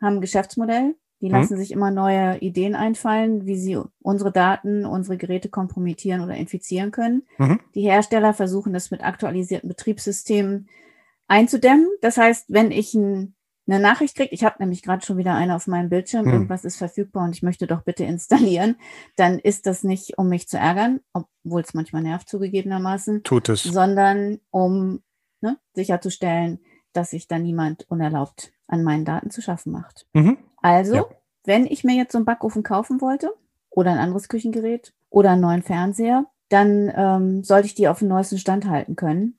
haben 0.00 0.16
ein 0.16 0.20
Geschäftsmodell. 0.20 0.94
Die 1.22 1.26
Mhm. 1.28 1.32
lassen 1.32 1.56
sich 1.56 1.72
immer 1.72 1.90
neue 1.90 2.38
Ideen 2.38 2.74
einfallen, 2.74 3.46
wie 3.46 3.56
sie 3.56 3.78
unsere 4.02 4.32
Daten, 4.32 4.84
unsere 4.84 5.16
Geräte 5.16 5.48
kompromittieren 5.48 6.20
oder 6.20 6.34
infizieren 6.34 6.90
können. 6.90 7.22
Mhm. 7.38 7.60
Die 7.74 7.80
Hersteller 7.82 8.34
versuchen 8.34 8.74
es 8.74 8.90
mit 8.90 9.02
aktualisierten 9.02 9.68
Betriebssystemen 9.68 10.68
einzudämmen. 11.26 11.88
Das 12.02 12.18
heißt, 12.18 12.46
wenn 12.48 12.70
ich 12.70 12.94
ein, 12.94 13.34
eine 13.66 13.80
Nachricht 13.80 14.14
kriege, 14.16 14.32
ich 14.32 14.44
habe 14.44 14.56
nämlich 14.60 14.82
gerade 14.82 15.04
schon 15.04 15.16
wieder 15.16 15.34
eine 15.34 15.56
auf 15.56 15.66
meinem 15.66 15.88
Bildschirm, 15.88 16.26
Hm. 16.26 16.32
irgendwas 16.32 16.64
ist 16.64 16.76
verfügbar 16.76 17.24
und 17.24 17.34
ich 17.34 17.42
möchte 17.42 17.66
doch 17.66 17.82
bitte 17.82 18.04
installieren, 18.04 18.76
dann 19.16 19.38
ist 19.38 19.66
das 19.66 19.82
nicht, 19.82 20.18
um 20.18 20.28
mich 20.28 20.48
zu 20.48 20.58
ärgern, 20.58 21.00
obwohl 21.14 21.62
es 21.62 21.74
manchmal 21.74 22.02
nervt 22.02 22.28
zugegebenermaßen, 22.28 23.22
Tut 23.22 23.48
es. 23.48 23.62
sondern 23.62 24.38
um 24.50 25.02
ne, 25.40 25.58
sicherzustellen, 25.72 26.60
dass 26.96 27.10
sich 27.10 27.28
da 27.28 27.38
niemand 27.38 27.88
unerlaubt 27.90 28.52
an 28.66 28.82
meinen 28.82 29.04
Daten 29.04 29.30
zu 29.30 29.42
schaffen 29.42 29.72
macht. 29.72 30.06
Mhm. 30.12 30.38
Also, 30.62 30.94
Ja. 30.96 31.04
wenn 31.44 31.66
ich 31.66 31.84
mir 31.84 31.94
jetzt 31.94 32.12
so 32.12 32.18
einen 32.18 32.24
Backofen 32.24 32.62
kaufen 32.62 33.00
wollte 33.00 33.32
oder 33.70 33.92
ein 33.92 33.98
anderes 33.98 34.28
Küchengerät 34.28 34.92
oder 35.10 35.30
einen 35.30 35.42
neuen 35.42 35.62
Fernseher, 35.62 36.26
dann 36.48 36.92
ähm, 36.94 37.44
sollte 37.44 37.66
ich 37.66 37.74
die 37.74 37.88
auf 37.88 37.98
den 38.00 38.08
neuesten 38.08 38.38
Stand 38.38 38.66
halten 38.66 38.96
können 38.96 39.38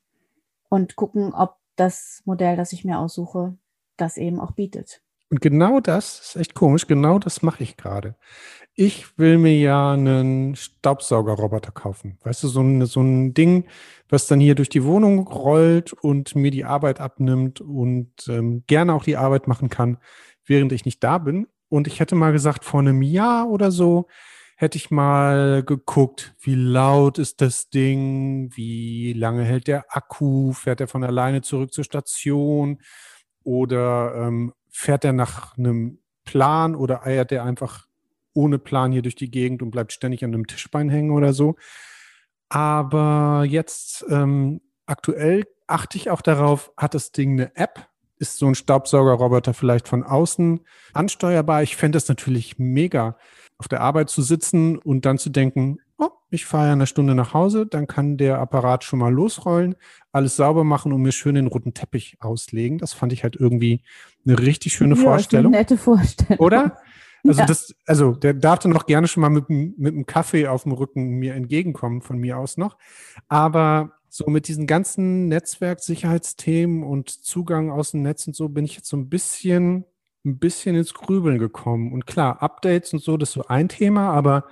und 0.68 0.96
gucken, 0.96 1.32
ob 1.34 1.56
das 1.76 2.22
Modell, 2.24 2.56
das 2.56 2.72
ich 2.72 2.84
mir 2.84 2.98
aussuche, 2.98 3.56
das 3.96 4.16
eben 4.16 4.40
auch 4.40 4.52
bietet. 4.52 5.02
Und 5.30 5.40
genau 5.40 5.80
das 5.80 6.20
ist 6.20 6.36
echt 6.36 6.54
komisch, 6.54 6.86
genau 6.86 7.18
das 7.18 7.42
mache 7.42 7.62
ich 7.62 7.76
gerade. 7.76 8.16
Ich 8.80 9.18
will 9.18 9.38
mir 9.38 9.58
ja 9.58 9.90
einen 9.94 10.54
Staubsaugerroboter 10.54 11.72
kaufen. 11.72 12.16
Weißt 12.22 12.44
du, 12.44 12.46
so 12.46 12.60
ein, 12.60 12.86
so 12.86 13.00
ein 13.00 13.34
Ding, 13.34 13.64
was 14.08 14.28
dann 14.28 14.38
hier 14.38 14.54
durch 14.54 14.68
die 14.68 14.84
Wohnung 14.84 15.26
rollt 15.26 15.92
und 15.92 16.36
mir 16.36 16.52
die 16.52 16.64
Arbeit 16.64 17.00
abnimmt 17.00 17.60
und 17.60 18.12
ähm, 18.28 18.62
gerne 18.68 18.94
auch 18.94 19.02
die 19.02 19.16
Arbeit 19.16 19.48
machen 19.48 19.68
kann, 19.68 19.98
während 20.46 20.70
ich 20.70 20.84
nicht 20.84 21.02
da 21.02 21.18
bin. 21.18 21.48
Und 21.68 21.88
ich 21.88 21.98
hätte 21.98 22.14
mal 22.14 22.30
gesagt, 22.30 22.64
vor 22.64 22.78
einem 22.78 23.02
Jahr 23.02 23.50
oder 23.50 23.72
so 23.72 24.06
hätte 24.56 24.78
ich 24.78 24.92
mal 24.92 25.64
geguckt, 25.64 26.36
wie 26.38 26.54
laut 26.54 27.18
ist 27.18 27.40
das 27.40 27.70
Ding, 27.70 28.52
wie 28.54 29.12
lange 29.12 29.42
hält 29.42 29.66
der 29.66 29.86
Akku, 29.88 30.52
fährt 30.52 30.80
er 30.80 30.86
von 30.86 31.02
alleine 31.02 31.42
zurück 31.42 31.72
zur 31.72 31.82
Station 31.82 32.78
oder 33.42 34.14
ähm, 34.14 34.52
fährt 34.70 35.04
er 35.04 35.14
nach 35.14 35.58
einem 35.58 35.98
Plan 36.24 36.76
oder 36.76 37.04
eiert 37.04 37.32
er 37.32 37.42
einfach 37.42 37.87
ohne 38.34 38.58
Plan 38.58 38.92
hier 38.92 39.02
durch 39.02 39.16
die 39.16 39.30
Gegend 39.30 39.62
und 39.62 39.70
bleibt 39.70 39.92
ständig 39.92 40.24
an 40.24 40.32
einem 40.32 40.46
Tischbein 40.46 40.88
hängen 40.88 41.10
oder 41.10 41.32
so. 41.32 41.56
Aber 42.48 43.44
jetzt 43.46 44.04
ähm, 44.08 44.60
aktuell 44.86 45.44
achte 45.66 45.98
ich 45.98 46.10
auch 46.10 46.22
darauf, 46.22 46.72
hat 46.76 46.94
das 46.94 47.12
Ding 47.12 47.32
eine 47.32 47.54
App? 47.56 47.88
Ist 48.18 48.38
so 48.38 48.46
ein 48.46 48.54
Staubsaugerroboter 48.54 49.54
vielleicht 49.54 49.86
von 49.86 50.02
außen 50.02 50.60
ansteuerbar? 50.92 51.62
Ich 51.62 51.76
fände 51.76 51.98
es 51.98 52.08
natürlich 52.08 52.58
mega, 52.58 53.16
auf 53.58 53.68
der 53.68 53.80
Arbeit 53.80 54.08
zu 54.08 54.22
sitzen 54.22 54.78
und 54.78 55.04
dann 55.04 55.18
zu 55.18 55.30
denken, 55.30 55.78
oh, 55.98 56.08
ich 56.30 56.46
fahre 56.46 56.66
ja 56.66 56.72
eine 56.72 56.86
Stunde 56.86 57.14
nach 57.14 57.34
Hause, 57.34 57.66
dann 57.66 57.86
kann 57.86 58.16
der 58.16 58.38
Apparat 58.38 58.82
schon 58.82 58.98
mal 58.98 59.12
losrollen, 59.12 59.76
alles 60.10 60.36
sauber 60.36 60.64
machen 60.64 60.92
und 60.92 61.02
mir 61.02 61.12
schön 61.12 61.34
den 61.34 61.46
roten 61.46 61.74
Teppich 61.74 62.16
auslegen. 62.20 62.78
Das 62.78 62.92
fand 62.92 63.12
ich 63.12 63.22
halt 63.22 63.36
irgendwie 63.36 63.82
eine 64.26 64.38
richtig 64.38 64.72
schöne 64.72 64.96
Ja, 64.96 65.02
Vorstellung. 65.02 65.52
Eine 65.52 65.62
nette 65.62 65.76
Vorstellung. 65.76 66.38
Oder? 66.38 66.78
Also 67.26 67.40
Ja. 67.40 67.46
das, 67.46 67.74
also 67.86 68.12
der 68.12 68.34
darf 68.34 68.60
dann 68.60 68.76
auch 68.76 68.86
gerne 68.86 69.08
schon 69.08 69.20
mal 69.22 69.28
mit, 69.30 69.48
dem- 69.48 69.74
mit 69.76 69.94
einem 69.94 70.06
Kaffee 70.06 70.46
auf 70.46 70.62
dem 70.64 70.72
Rücken 70.72 71.18
mir 71.18 71.34
entgegenkommen, 71.34 72.00
von 72.02 72.18
mir 72.18 72.38
aus 72.38 72.56
noch. 72.56 72.76
Aber 73.28 73.92
so 74.08 74.26
mit 74.28 74.48
diesen 74.48 74.66
ganzen 74.66 75.28
Netzwerksicherheitsthemen 75.28 76.82
und 76.82 77.10
Zugang 77.10 77.70
aus 77.70 77.92
dem 77.92 78.02
Netz 78.02 78.26
und 78.26 78.34
so 78.36 78.48
bin 78.48 78.64
ich 78.64 78.76
jetzt 78.76 78.88
so 78.88 78.96
ein 78.96 79.08
bisschen, 79.08 79.84
ein 80.24 80.38
bisschen 80.38 80.76
ins 80.76 80.94
Grübeln 80.94 81.38
gekommen. 81.38 81.92
Und 81.92 82.06
klar, 82.06 82.42
Updates 82.42 82.92
und 82.92 83.02
so, 83.02 83.16
das 83.16 83.30
ist 83.30 83.34
so 83.34 83.46
ein 83.46 83.68
Thema, 83.68 84.10
aber 84.10 84.44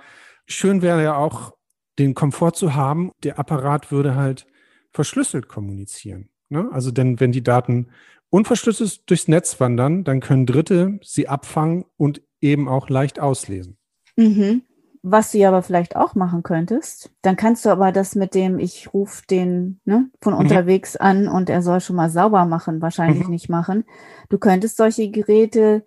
schön 0.45 0.81
wäre 0.81 1.03
ja 1.03 1.15
auch, 1.15 1.55
den 1.99 2.13
Komfort 2.13 2.51
zu 2.53 2.75
haben, 2.75 3.11
der 3.23 3.39
Apparat 3.39 3.91
würde 3.91 4.15
halt 4.15 4.45
verschlüsselt 4.91 5.47
kommunizieren. 5.47 6.29
Ne? 6.49 6.69
Also 6.71 6.91
denn 6.91 7.19
wenn 7.19 7.31
die 7.31 7.43
Daten 7.43 7.87
unverschlüsselt 8.29 9.09
durchs 9.09 9.27
Netz 9.27 9.59
wandern, 9.59 10.03
dann 10.03 10.19
können 10.19 10.45
Dritte 10.45 10.99
sie 11.01 11.27
abfangen 11.27 11.85
und 11.97 12.21
eben 12.41 12.67
auch 12.67 12.89
leicht 12.89 13.19
auslesen. 13.19 13.77
Mhm. 14.17 14.63
Was 15.03 15.31
du 15.31 15.37
ja 15.37 15.49
aber 15.49 15.61
vielleicht 15.61 15.95
auch 15.95 16.15
machen 16.15 16.43
könntest, 16.43 17.11
dann 17.21 17.35
kannst 17.37 17.63
du 17.65 17.69
aber 17.69 17.91
das 17.91 18.15
mit 18.15 18.33
dem, 18.33 18.59
ich 18.59 18.93
rufe 18.93 19.23
den 19.29 19.79
ne, 19.85 20.09
von 20.21 20.33
Mhm. 20.33 20.39
unterwegs 20.39 20.95
an 20.97 21.27
und 21.27 21.49
er 21.49 21.61
soll 21.61 21.79
schon 21.79 21.95
mal 21.95 22.09
sauber 22.09 22.45
machen, 22.45 22.81
wahrscheinlich 22.81 23.25
Mhm. 23.25 23.29
nicht 23.29 23.47
machen. 23.47 23.85
Du 24.29 24.37
könntest 24.37 24.75
solche 24.75 25.09
Geräte 25.09 25.85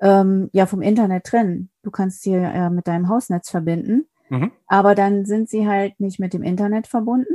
ähm, 0.00 0.50
ja 0.52 0.66
vom 0.66 0.82
Internet 0.82 1.24
trennen. 1.24 1.70
Du 1.82 1.90
kannst 1.90 2.22
sie 2.22 2.34
äh, 2.34 2.70
mit 2.70 2.86
deinem 2.86 3.08
Hausnetz 3.08 3.50
verbinden, 3.50 4.06
Mhm. 4.28 4.52
aber 4.66 4.94
dann 4.94 5.24
sind 5.24 5.48
sie 5.48 5.66
halt 5.66 5.98
nicht 6.00 6.20
mit 6.20 6.32
dem 6.34 6.42
Internet 6.42 6.86
verbunden. 6.86 7.34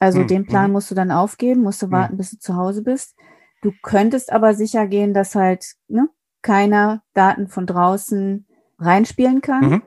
Also 0.00 0.22
Mhm. 0.22 0.26
den 0.26 0.46
Plan 0.46 0.66
Mhm. 0.68 0.72
musst 0.72 0.90
du 0.90 0.94
dann 0.94 1.10
aufgeben, 1.12 1.62
musst 1.62 1.82
du 1.82 1.86
Mhm. 1.86 1.92
warten, 1.92 2.16
bis 2.16 2.30
du 2.30 2.38
zu 2.38 2.56
Hause 2.56 2.82
bist. 2.82 3.14
Du 3.60 3.72
könntest 3.82 4.32
aber 4.32 4.54
sicher 4.54 4.86
gehen, 4.88 5.14
dass 5.14 5.34
halt 5.36 5.74
ne, 5.88 6.08
keiner 6.42 7.02
Daten 7.14 7.48
von 7.48 7.66
draußen 7.66 8.46
reinspielen 8.78 9.40
kann. 9.40 9.70
Mhm. 9.70 9.82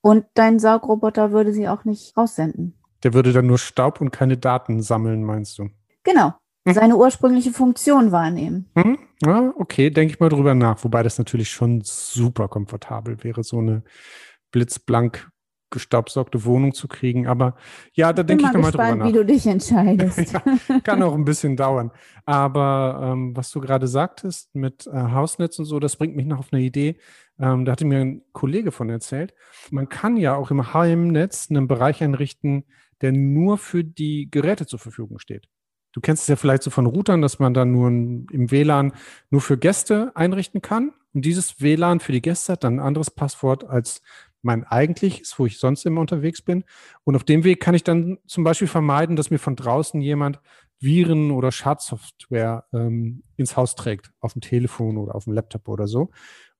Und 0.00 0.26
dein 0.34 0.58
Saugroboter 0.58 1.32
würde 1.32 1.52
sie 1.52 1.68
auch 1.68 1.84
nicht 1.84 2.16
raussenden. 2.16 2.74
Der 3.02 3.12
würde 3.14 3.32
dann 3.32 3.46
nur 3.46 3.58
Staub 3.58 4.00
und 4.00 4.10
keine 4.10 4.36
Daten 4.36 4.82
sammeln, 4.82 5.24
meinst 5.24 5.58
du? 5.58 5.68
Genau. 6.04 6.34
Mhm. 6.64 6.72
Seine 6.72 6.96
ursprüngliche 6.96 7.50
Funktion 7.50 8.12
wahrnehmen. 8.12 8.70
Mhm. 8.74 8.98
Ja, 9.24 9.52
okay, 9.56 9.90
denke 9.90 10.14
ich 10.14 10.20
mal 10.20 10.28
drüber 10.28 10.54
nach. 10.54 10.82
Wobei 10.84 11.02
das 11.02 11.18
natürlich 11.18 11.50
schon 11.50 11.80
super 11.82 12.48
komfortabel 12.48 13.22
wäre, 13.24 13.42
so 13.42 13.58
eine 13.58 13.82
blitzblank 14.52 15.28
gestaubsaugte 15.70 16.44
Wohnung 16.44 16.74
zu 16.74 16.88
kriegen. 16.88 17.26
Aber 17.26 17.56
ja, 17.92 18.12
da 18.12 18.22
denke 18.22 18.44
ich 18.44 18.52
mal 18.52 18.58
nochmal 18.58 18.70
drüber 18.70 18.82
gespannt, 18.84 18.98
nach. 19.00 19.08
wie 19.08 19.12
du 19.12 19.24
dich 19.24 19.46
entscheidest. 19.46 20.34
Ja, 20.68 20.80
kann 20.80 21.02
auch 21.02 21.14
ein 21.14 21.24
bisschen 21.24 21.56
dauern. 21.56 21.90
Aber 22.24 23.12
ähm, 23.12 23.36
was 23.36 23.50
du 23.50 23.60
gerade 23.60 23.86
sagtest 23.86 24.54
mit 24.54 24.86
äh, 24.86 24.90
Hausnetz 24.92 25.58
und 25.58 25.64
so, 25.64 25.78
das 25.80 25.96
bringt 25.96 26.16
mich 26.16 26.26
noch 26.26 26.38
auf 26.38 26.52
eine 26.52 26.62
Idee. 26.62 26.96
Ähm, 27.38 27.64
da 27.64 27.72
hatte 27.72 27.84
mir 27.84 28.00
ein 28.00 28.22
Kollege 28.32 28.72
von 28.72 28.88
erzählt. 28.88 29.34
Man 29.70 29.88
kann 29.88 30.16
ja 30.16 30.34
auch 30.36 30.50
im 30.50 30.72
Heimnetz 30.72 31.48
einen 31.50 31.68
Bereich 31.68 32.02
einrichten, 32.02 32.64
der 33.00 33.12
nur 33.12 33.58
für 33.58 33.84
die 33.84 34.30
Geräte 34.30 34.66
zur 34.66 34.78
Verfügung 34.78 35.18
steht. 35.18 35.48
Du 35.92 36.00
kennst 36.02 36.24
es 36.24 36.28
ja 36.28 36.36
vielleicht 36.36 36.62
so 36.62 36.70
von 36.70 36.84
Routern, 36.84 37.22
dass 37.22 37.38
man 37.38 37.54
dann 37.54 37.72
nur 37.72 37.88
im 37.88 38.50
WLAN 38.50 38.92
nur 39.30 39.40
für 39.40 39.56
Gäste 39.56 40.12
einrichten 40.14 40.60
kann. 40.60 40.92
Und 41.14 41.24
dieses 41.24 41.62
WLAN 41.62 42.00
für 42.00 42.12
die 42.12 42.20
Gäste 42.20 42.52
hat 42.52 42.64
dann 42.64 42.74
ein 42.74 42.86
anderes 42.86 43.10
Passwort 43.10 43.64
als 43.64 44.02
mein 44.46 44.64
eigentliches, 44.64 45.38
wo 45.38 45.44
ich 45.44 45.58
sonst 45.58 45.84
immer 45.84 46.00
unterwegs 46.00 46.40
bin. 46.40 46.64
Und 47.04 47.16
auf 47.16 47.24
dem 47.24 47.44
Weg 47.44 47.60
kann 47.60 47.74
ich 47.74 47.84
dann 47.84 48.18
zum 48.26 48.44
Beispiel 48.44 48.68
vermeiden, 48.68 49.16
dass 49.16 49.30
mir 49.30 49.38
von 49.38 49.56
draußen 49.56 50.00
jemand 50.00 50.40
Viren 50.78 51.30
oder 51.30 51.52
Schadsoftware 51.52 52.64
ähm, 52.72 53.22
ins 53.36 53.56
Haus 53.56 53.74
trägt, 53.74 54.12
auf 54.20 54.32
dem 54.32 54.40
Telefon 54.40 54.96
oder 54.96 55.14
auf 55.14 55.24
dem 55.24 55.32
Laptop 55.34 55.68
oder 55.68 55.86
so. 55.86 56.10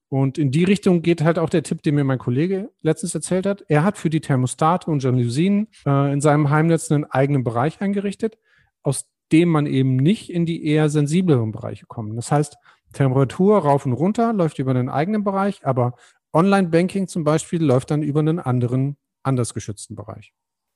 Und 0.09 0.37
in 0.37 0.51
die 0.51 0.63
Richtung 0.63 1.01
geht 1.01 1.21
halt 1.21 1.37
auch 1.37 1.49
der 1.49 1.63
Tipp, 1.63 1.81
den 1.83 1.95
mir 1.95 2.03
mein 2.03 2.17
Kollege 2.17 2.69
letztens 2.81 3.13
erzählt 3.13 3.45
hat. 3.45 3.65
Er 3.67 3.83
hat 3.83 3.97
für 3.97 4.09
die 4.09 4.21
Thermostate 4.21 4.89
und 4.89 5.03
Jalousien 5.03 5.67
äh, 5.85 6.13
in 6.13 6.21
seinem 6.21 6.49
Heimnetz 6.49 6.91
einen 6.91 7.05
eigenen 7.05 7.43
Bereich 7.43 7.81
eingerichtet, 7.81 8.37
aus 8.83 9.05
dem 9.31 9.49
man 9.49 9.65
eben 9.65 9.97
nicht 9.97 10.29
in 10.29 10.45
die 10.45 10.65
eher 10.65 10.89
sensibleren 10.89 11.51
Bereiche 11.51 11.85
kommt. 11.85 12.17
Das 12.17 12.31
heißt, 12.31 12.57
Temperatur 12.93 13.59
rauf 13.59 13.85
und 13.85 13.93
runter 13.93 14.33
läuft 14.33 14.59
über 14.59 14.71
einen 14.71 14.89
eigenen 14.89 15.23
Bereich, 15.23 15.65
aber 15.65 15.95
Online-Banking 16.37 17.07
zum 17.07 17.23
Beispiel 17.23 17.63
läuft 17.63 17.89
dann 17.91 18.03
über 18.03 18.19
einen 18.19 18.39
anderen, 18.39 18.97
anders 19.23 19.53
geschützten 19.53 19.95
Bereich. 19.95 20.33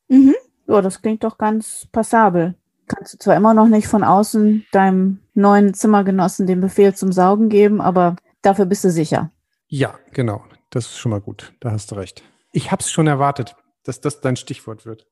mhm. 0.07 0.35
Ja, 0.67 0.81
das 0.81 1.01
klingt 1.01 1.23
doch 1.23 1.37
ganz 1.37 1.87
passabel. 1.91 2.55
Kannst 2.87 3.13
du 3.13 3.17
zwar 3.17 3.35
immer 3.35 3.53
noch 3.53 3.67
nicht 3.67 3.87
von 3.87 4.03
außen 4.03 4.65
deinem 4.71 5.19
neuen 5.33 5.73
Zimmergenossen 5.73 6.47
den 6.47 6.61
Befehl 6.61 6.95
zum 6.95 7.11
Saugen 7.11 7.49
geben, 7.49 7.81
aber 7.81 8.15
dafür 8.41 8.65
bist 8.65 8.83
du 8.83 8.89
sicher. 8.89 9.31
Ja, 9.67 9.95
genau. 10.13 10.43
Das 10.69 10.85
ist 10.85 10.97
schon 10.97 11.11
mal 11.11 11.19
gut. 11.19 11.53
Da 11.59 11.71
hast 11.71 11.91
du 11.91 11.95
recht. 11.95 12.23
Ich 12.53 12.71
habe 12.71 12.81
es 12.81 12.89
schon 12.89 13.07
erwartet, 13.07 13.55
dass 13.83 13.99
das 13.99 14.21
dein 14.21 14.37
Stichwort 14.37 14.85
wird. 14.85 15.07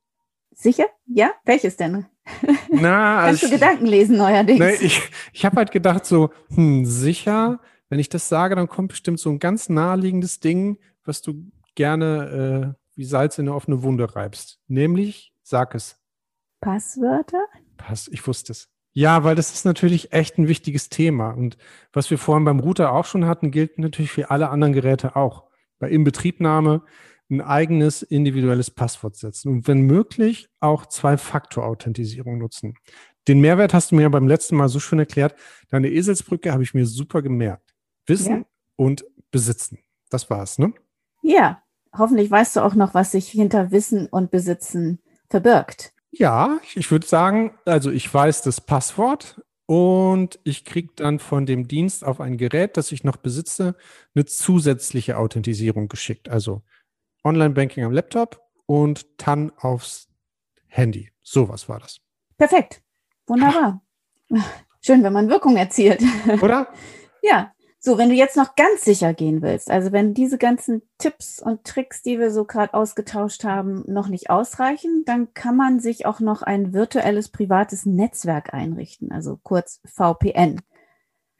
Sicher? 0.51 0.85
Ja? 1.05 1.31
Welches 1.45 1.77
denn? 1.77 2.05
Na, 2.69 3.21
Kannst 3.25 3.43
also 3.43 3.47
du 3.47 3.53
Gedanken 3.53 3.85
lesen 3.85 4.17
neuerdings? 4.17 4.59
Nee, 4.59 4.75
ich 4.79 5.01
ich 5.33 5.45
habe 5.45 5.57
halt 5.57 5.71
gedacht, 5.71 6.05
so, 6.05 6.29
hm, 6.53 6.85
sicher, 6.85 7.59
wenn 7.89 7.99
ich 7.99 8.09
das 8.09 8.29
sage, 8.29 8.55
dann 8.55 8.67
kommt 8.67 8.89
bestimmt 8.89 9.19
so 9.19 9.29
ein 9.29 9.39
ganz 9.39 9.69
naheliegendes 9.69 10.39
Ding, 10.39 10.77
was 11.03 11.21
du 11.21 11.51
gerne 11.75 12.75
äh, 12.75 12.79
wie 12.95 13.05
Salz 13.05 13.37
in 13.37 13.47
eine 13.47 13.55
offene 13.55 13.81
Wunde 13.83 14.15
reibst. 14.15 14.59
Nämlich, 14.67 15.33
sag 15.41 15.75
es. 15.75 15.97
Passwörter? 16.61 17.41
Pass, 17.77 18.07
ich 18.09 18.25
wusste 18.27 18.51
es. 18.51 18.69
Ja, 18.91 19.23
weil 19.23 19.35
das 19.35 19.53
ist 19.53 19.65
natürlich 19.65 20.11
echt 20.11 20.37
ein 20.37 20.47
wichtiges 20.47 20.89
Thema. 20.89 21.31
Und 21.31 21.57
was 21.93 22.11
wir 22.11 22.17
vorhin 22.17 22.43
beim 22.43 22.59
Router 22.59 22.91
auch 22.91 23.05
schon 23.05 23.25
hatten, 23.25 23.51
gilt 23.51 23.79
natürlich 23.79 24.11
für 24.11 24.29
alle 24.29 24.49
anderen 24.49 24.73
Geräte 24.73 25.15
auch. 25.15 25.45
Bei 25.79 25.89
Inbetriebnahme 25.89 26.83
ein 27.29 27.41
eigenes 27.41 28.01
individuelles 28.01 28.71
Passwort 28.71 29.15
setzen 29.15 29.49
und 29.49 29.67
wenn 29.67 29.81
möglich 29.81 30.49
auch 30.59 30.87
Zwei-Faktor-Authentisierung 30.87 32.39
nutzen. 32.39 32.73
Den 33.27 33.39
Mehrwert 33.39 33.73
hast 33.73 33.91
du 33.91 33.95
mir 33.95 34.01
ja 34.01 34.09
beim 34.09 34.27
letzten 34.27 34.55
Mal 34.55 34.67
so 34.67 34.79
schön 34.79 34.99
erklärt. 34.99 35.35
Deine 35.69 35.89
Eselsbrücke 35.89 36.51
habe 36.51 36.63
ich 36.63 36.73
mir 36.73 36.87
super 36.87 37.21
gemerkt. 37.21 37.75
Wissen 38.09 38.37
Ja. 38.39 38.45
und 38.75 39.05
besitzen. 39.31 39.79
Das 40.09 40.29
war's, 40.29 40.59
ne? 40.59 40.73
Ja. 41.21 41.61
Hoffentlich 41.97 42.29
weißt 42.29 42.55
du 42.55 42.59
auch 42.61 42.75
noch, 42.75 42.93
was 42.93 43.11
sich 43.13 43.29
hinter 43.29 43.71
Wissen 43.71 44.05
und 44.07 44.29
Besitzen 44.29 44.99
verbirgt. 45.27 45.91
Ja, 46.11 46.59
ich 46.75 46.91
würde 46.91 47.07
sagen, 47.07 47.57
also 47.65 47.89
ich 47.89 48.11
weiß 48.13 48.43
das 48.43 48.61
Passwort 48.61 49.41
und 49.65 50.39
ich 50.43 50.65
kriege 50.65 50.89
dann 50.95 51.17
von 51.19 51.45
dem 51.47 51.67
Dienst 51.67 52.03
auf 52.03 52.19
ein 52.21 52.37
Gerät, 52.37 52.77
das 52.77 52.91
ich 52.91 53.03
noch 53.03 53.17
besitze, 53.17 53.75
eine 54.13 54.25
zusätzliche 54.25 55.17
Authentisierung 55.17 55.87
geschickt. 55.87 56.29
Also 56.29 56.61
Online-Banking 57.23 57.83
am 57.83 57.91
Laptop 57.91 58.39
und 58.67 59.17
TAN 59.17 59.51
aufs 59.57 60.07
Handy. 60.67 61.11
Sowas 61.23 61.67
war 61.69 61.79
das. 61.79 61.99
Perfekt. 62.37 62.81
Wunderbar. 63.27 63.81
Schön, 64.81 65.03
wenn 65.03 65.13
man 65.13 65.27
Wirkung 65.29 65.57
erzielt. 65.57 66.01
Oder? 66.41 66.67
Ja, 67.21 67.51
so, 67.81 67.97
wenn 67.97 68.09
du 68.09 68.15
jetzt 68.15 68.35
noch 68.35 68.55
ganz 68.55 68.81
sicher 68.83 69.13
gehen 69.13 69.41
willst, 69.41 69.71
also 69.71 69.91
wenn 69.93 70.13
diese 70.13 70.37
ganzen 70.37 70.81
Tipps 70.97 71.41
und 71.41 71.63
Tricks, 71.63 72.01
die 72.01 72.19
wir 72.19 72.29
so 72.31 72.43
gerade 72.43 72.73
ausgetauscht 72.73 73.45
haben, 73.45 73.83
noch 73.87 74.09
nicht 74.09 74.29
ausreichen, 74.29 75.03
dann 75.05 75.33
kann 75.33 75.55
man 75.55 75.79
sich 75.79 76.05
auch 76.05 76.19
noch 76.19 76.41
ein 76.41 76.73
virtuelles 76.73 77.29
privates 77.29 77.85
Netzwerk 77.85 78.53
einrichten, 78.53 79.11
also 79.11 79.39
kurz 79.41 79.79
VPN. 79.85 80.59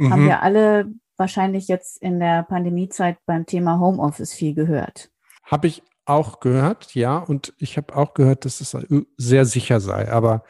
Haben 0.02 0.21
Mhm. 0.23 0.25
wir 0.28 0.41
alle 0.41 0.93
wahrscheinlich 1.17 1.67
jetzt 1.67 2.02
in 2.02 2.19
der 2.21 2.43
Pandemiezeit 2.43 3.17
beim 3.25 3.45
Thema 3.45 3.80
Homeoffice 3.80 4.34
viel 4.34 4.54
gehört. 4.54 5.12
Habe 5.43 5.67
ich 5.67 5.84
auch 6.06 6.39
gehört, 6.39 6.95
ja. 6.95 7.17
Und 7.17 7.54
ich 7.58 7.75
habe 7.75 7.95
auch 7.95 8.13
gehört, 8.13 8.45
dass 8.45 8.62
es 8.62 8.75
sehr 9.17 9.45
sicher 9.45 9.82
sei. 9.82 10.10
Aber 10.10 10.43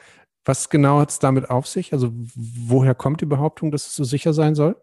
was 0.46 0.70
genau 0.70 1.00
hat 1.00 1.10
es 1.10 1.20
damit 1.20 1.50
auf 1.50 1.68
sich? 1.68 1.94
Also 1.94 2.12
woher 2.14 2.94
kommt 2.96 3.22
die 3.22 3.26
Behauptung, 3.26 3.72
dass 3.72 3.88
es 3.88 3.96
so 3.96 4.04
sicher 4.04 4.34
sein 4.34 4.54
soll? 4.54 4.76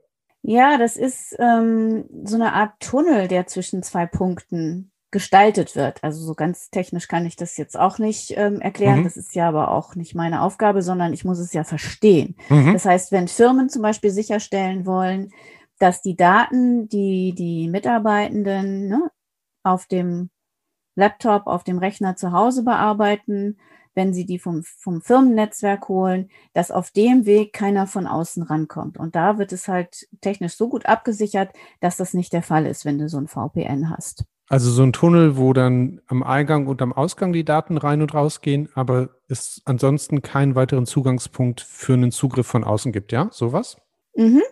Ja, 0.48 0.78
das 0.78 0.96
ist 0.96 1.34
ähm, 1.40 2.04
so 2.22 2.36
eine 2.36 2.52
Art 2.52 2.78
Tunnel, 2.78 3.26
der 3.26 3.48
zwischen 3.48 3.82
zwei 3.82 4.06
Punkten 4.06 4.92
gestaltet 5.10 5.74
wird. 5.74 6.04
Also 6.04 6.24
so 6.24 6.34
ganz 6.34 6.70
technisch 6.70 7.08
kann 7.08 7.26
ich 7.26 7.34
das 7.34 7.56
jetzt 7.56 7.76
auch 7.76 7.98
nicht 7.98 8.32
ähm, 8.36 8.60
erklären. 8.60 9.00
Mhm. 9.00 9.04
Das 9.04 9.16
ist 9.16 9.34
ja 9.34 9.48
aber 9.48 9.72
auch 9.72 9.96
nicht 9.96 10.14
meine 10.14 10.42
Aufgabe, 10.42 10.82
sondern 10.82 11.12
ich 11.12 11.24
muss 11.24 11.40
es 11.40 11.52
ja 11.52 11.64
verstehen. 11.64 12.36
Mhm. 12.48 12.74
Das 12.74 12.84
heißt, 12.84 13.10
wenn 13.10 13.26
Firmen 13.26 13.68
zum 13.68 13.82
Beispiel 13.82 14.12
sicherstellen 14.12 14.86
wollen, 14.86 15.32
dass 15.80 16.00
die 16.00 16.14
Daten, 16.14 16.88
die 16.88 17.34
die 17.34 17.68
Mitarbeitenden 17.68 18.86
ne, 18.86 19.10
auf 19.64 19.86
dem 19.86 20.30
Laptop, 20.94 21.48
auf 21.48 21.64
dem 21.64 21.78
Rechner 21.78 22.14
zu 22.14 22.30
Hause 22.30 22.62
bearbeiten, 22.62 23.58
wenn 23.96 24.14
sie 24.14 24.26
die 24.26 24.38
vom, 24.38 24.62
vom 24.62 25.00
Firmennetzwerk 25.00 25.88
holen, 25.88 26.28
dass 26.52 26.70
auf 26.70 26.92
dem 26.92 27.26
Weg 27.26 27.52
keiner 27.52 27.86
von 27.86 28.06
außen 28.06 28.44
rankommt. 28.44 28.98
Und 28.98 29.16
da 29.16 29.38
wird 29.38 29.52
es 29.52 29.66
halt 29.66 30.06
technisch 30.20 30.54
so 30.54 30.68
gut 30.68 30.86
abgesichert, 30.86 31.50
dass 31.80 31.96
das 31.96 32.14
nicht 32.14 32.32
der 32.32 32.42
Fall 32.42 32.66
ist, 32.66 32.84
wenn 32.84 32.98
du 32.98 33.08
so 33.08 33.18
ein 33.18 33.26
VPN 33.26 33.90
hast. 33.90 34.24
Also 34.48 34.70
so 34.70 34.84
ein 34.84 34.92
Tunnel, 34.92 35.36
wo 35.36 35.52
dann 35.52 36.00
am 36.06 36.22
Eingang 36.22 36.68
und 36.68 36.80
am 36.80 36.92
Ausgang 36.92 37.32
die 37.32 37.44
Daten 37.44 37.78
rein 37.78 38.00
und 38.00 38.14
rausgehen, 38.14 38.68
aber 38.74 39.08
es 39.26 39.60
ansonsten 39.64 40.22
keinen 40.22 40.54
weiteren 40.54 40.86
Zugangspunkt 40.86 41.62
für 41.62 41.94
einen 41.94 42.12
Zugriff 42.12 42.46
von 42.46 42.62
außen 42.62 42.92
gibt, 42.92 43.10
ja? 43.10 43.28
Sowas? 43.32 43.76
Mhm. 44.14 44.42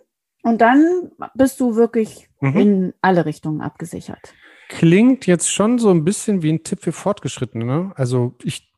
Und 0.42 0.60
dann 0.60 1.12
bist 1.34 1.60
du 1.60 1.76
wirklich 1.76 2.28
Mhm. 2.40 2.56
in 2.56 2.94
alle 3.00 3.24
Richtungen 3.24 3.60
abgesichert. 3.60 4.34
Klingt 4.68 5.26
jetzt 5.26 5.50
schon 5.52 5.78
so 5.78 5.90
ein 5.90 6.04
bisschen 6.04 6.42
wie 6.42 6.52
ein 6.52 6.64
Tipp 6.64 6.82
für 6.82 6.92
Fortgeschrittene. 6.92 7.64
Ne? 7.64 7.92
Also 7.96 8.34
ich 8.42 8.72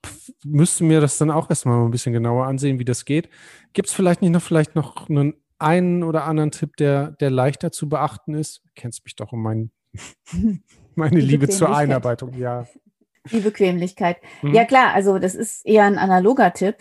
müsste 0.44 0.84
mir 0.84 1.00
das 1.00 1.18
dann 1.18 1.30
auch 1.30 1.48
erstmal 1.50 1.84
ein 1.84 1.90
bisschen 1.90 2.12
genauer 2.12 2.46
ansehen, 2.46 2.78
wie 2.78 2.84
das 2.84 3.04
geht. 3.04 3.28
Gibt 3.72 3.88
es 3.88 3.94
vielleicht 3.94 4.22
nicht 4.22 4.30
noch 4.32 4.42
vielleicht 4.42 4.74
noch 4.74 5.08
einen, 5.08 5.34
einen 5.58 6.02
oder 6.02 6.24
anderen 6.24 6.50
Tipp, 6.50 6.76
der, 6.76 7.12
der 7.12 7.30
leichter 7.30 7.72
zu 7.72 7.88
beachten 7.88 8.34
ist? 8.34 8.62
Du 8.64 8.70
kennst 8.74 9.04
mich 9.04 9.16
doch 9.16 9.32
um 9.32 9.42
mein, 9.42 9.70
meine 10.94 11.20
Liebe 11.20 11.48
zur. 11.48 11.74
Einarbeitung, 11.74 12.34
ja. 12.34 12.66
Die 13.32 13.40
Bequemlichkeit. 13.40 14.18
Mhm. 14.42 14.54
Ja 14.54 14.64
klar, 14.64 14.92
also 14.94 15.18
das 15.18 15.34
ist 15.34 15.66
eher 15.66 15.84
ein 15.84 15.98
analoger 15.98 16.52
Tipp. 16.52 16.76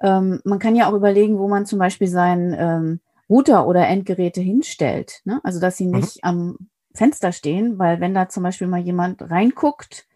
Ähm, 0.00 0.40
man 0.44 0.58
kann 0.58 0.74
ja 0.74 0.88
auch 0.88 0.94
überlegen, 0.94 1.38
wo 1.38 1.48
man 1.48 1.66
zum 1.66 1.78
Beispiel 1.78 2.08
seinen 2.08 2.54
ähm, 2.58 3.00
Router 3.28 3.66
oder 3.66 3.86
Endgeräte 3.86 4.40
hinstellt. 4.40 5.20
Ne? 5.24 5.40
Also 5.44 5.60
dass 5.60 5.76
sie 5.76 5.86
Mhm. 5.86 5.96
nicht 5.96 6.24
am 6.24 6.56
Fenster 6.94 7.32
stehen, 7.32 7.78
weil 7.78 8.00
wenn 8.00 8.14
da 8.14 8.28
zum 8.28 8.42
Beispiel 8.42 8.66
mal 8.66 8.80
jemand 8.80 9.30
reinguckt 9.30 10.06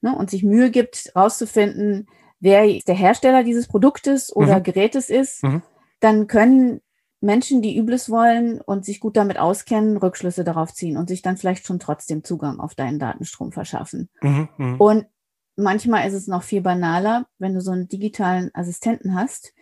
ne, 0.00 0.16
und 0.16 0.30
sich 0.30 0.42
Mühe 0.42 0.70
gibt, 0.70 1.12
rauszufinden, 1.16 2.08
wer 2.40 2.66
der 2.66 2.94
Hersteller 2.94 3.44
dieses 3.44 3.68
Produktes 3.68 4.34
oder 4.34 4.58
Mhm. 4.58 4.62
Gerätes 4.62 5.08
ist, 5.10 5.42
Mhm. 5.42 5.62
dann 6.00 6.26
können 6.26 6.80
Menschen, 7.20 7.62
die 7.62 7.76
Übles 7.76 8.10
wollen 8.10 8.60
und 8.60 8.84
sich 8.84 8.98
gut 8.98 9.16
damit 9.16 9.38
auskennen, 9.38 9.96
Rückschlüsse 9.96 10.42
darauf 10.42 10.74
ziehen 10.74 10.96
und 10.96 11.08
sich 11.08 11.22
dann 11.22 11.36
vielleicht 11.36 11.66
schon 11.66 11.78
trotzdem 11.78 12.24
Zugang 12.24 12.58
auf 12.58 12.74
deinen 12.74 12.98
Datenstrom 12.98 13.52
verschaffen. 13.52 14.10
Mhm, 14.22 14.48
mhm. 14.58 14.80
Und 14.80 15.06
manchmal 15.54 16.08
ist 16.08 16.14
es 16.14 16.26
noch 16.26 16.42
viel 16.42 16.62
banaler, 16.62 17.26
wenn 17.38 17.54
du 17.54 17.60
so 17.60 17.70
einen 17.70 17.88
digitalen 17.88 18.50
Assistenten 18.54 19.14
hast, 19.14 19.52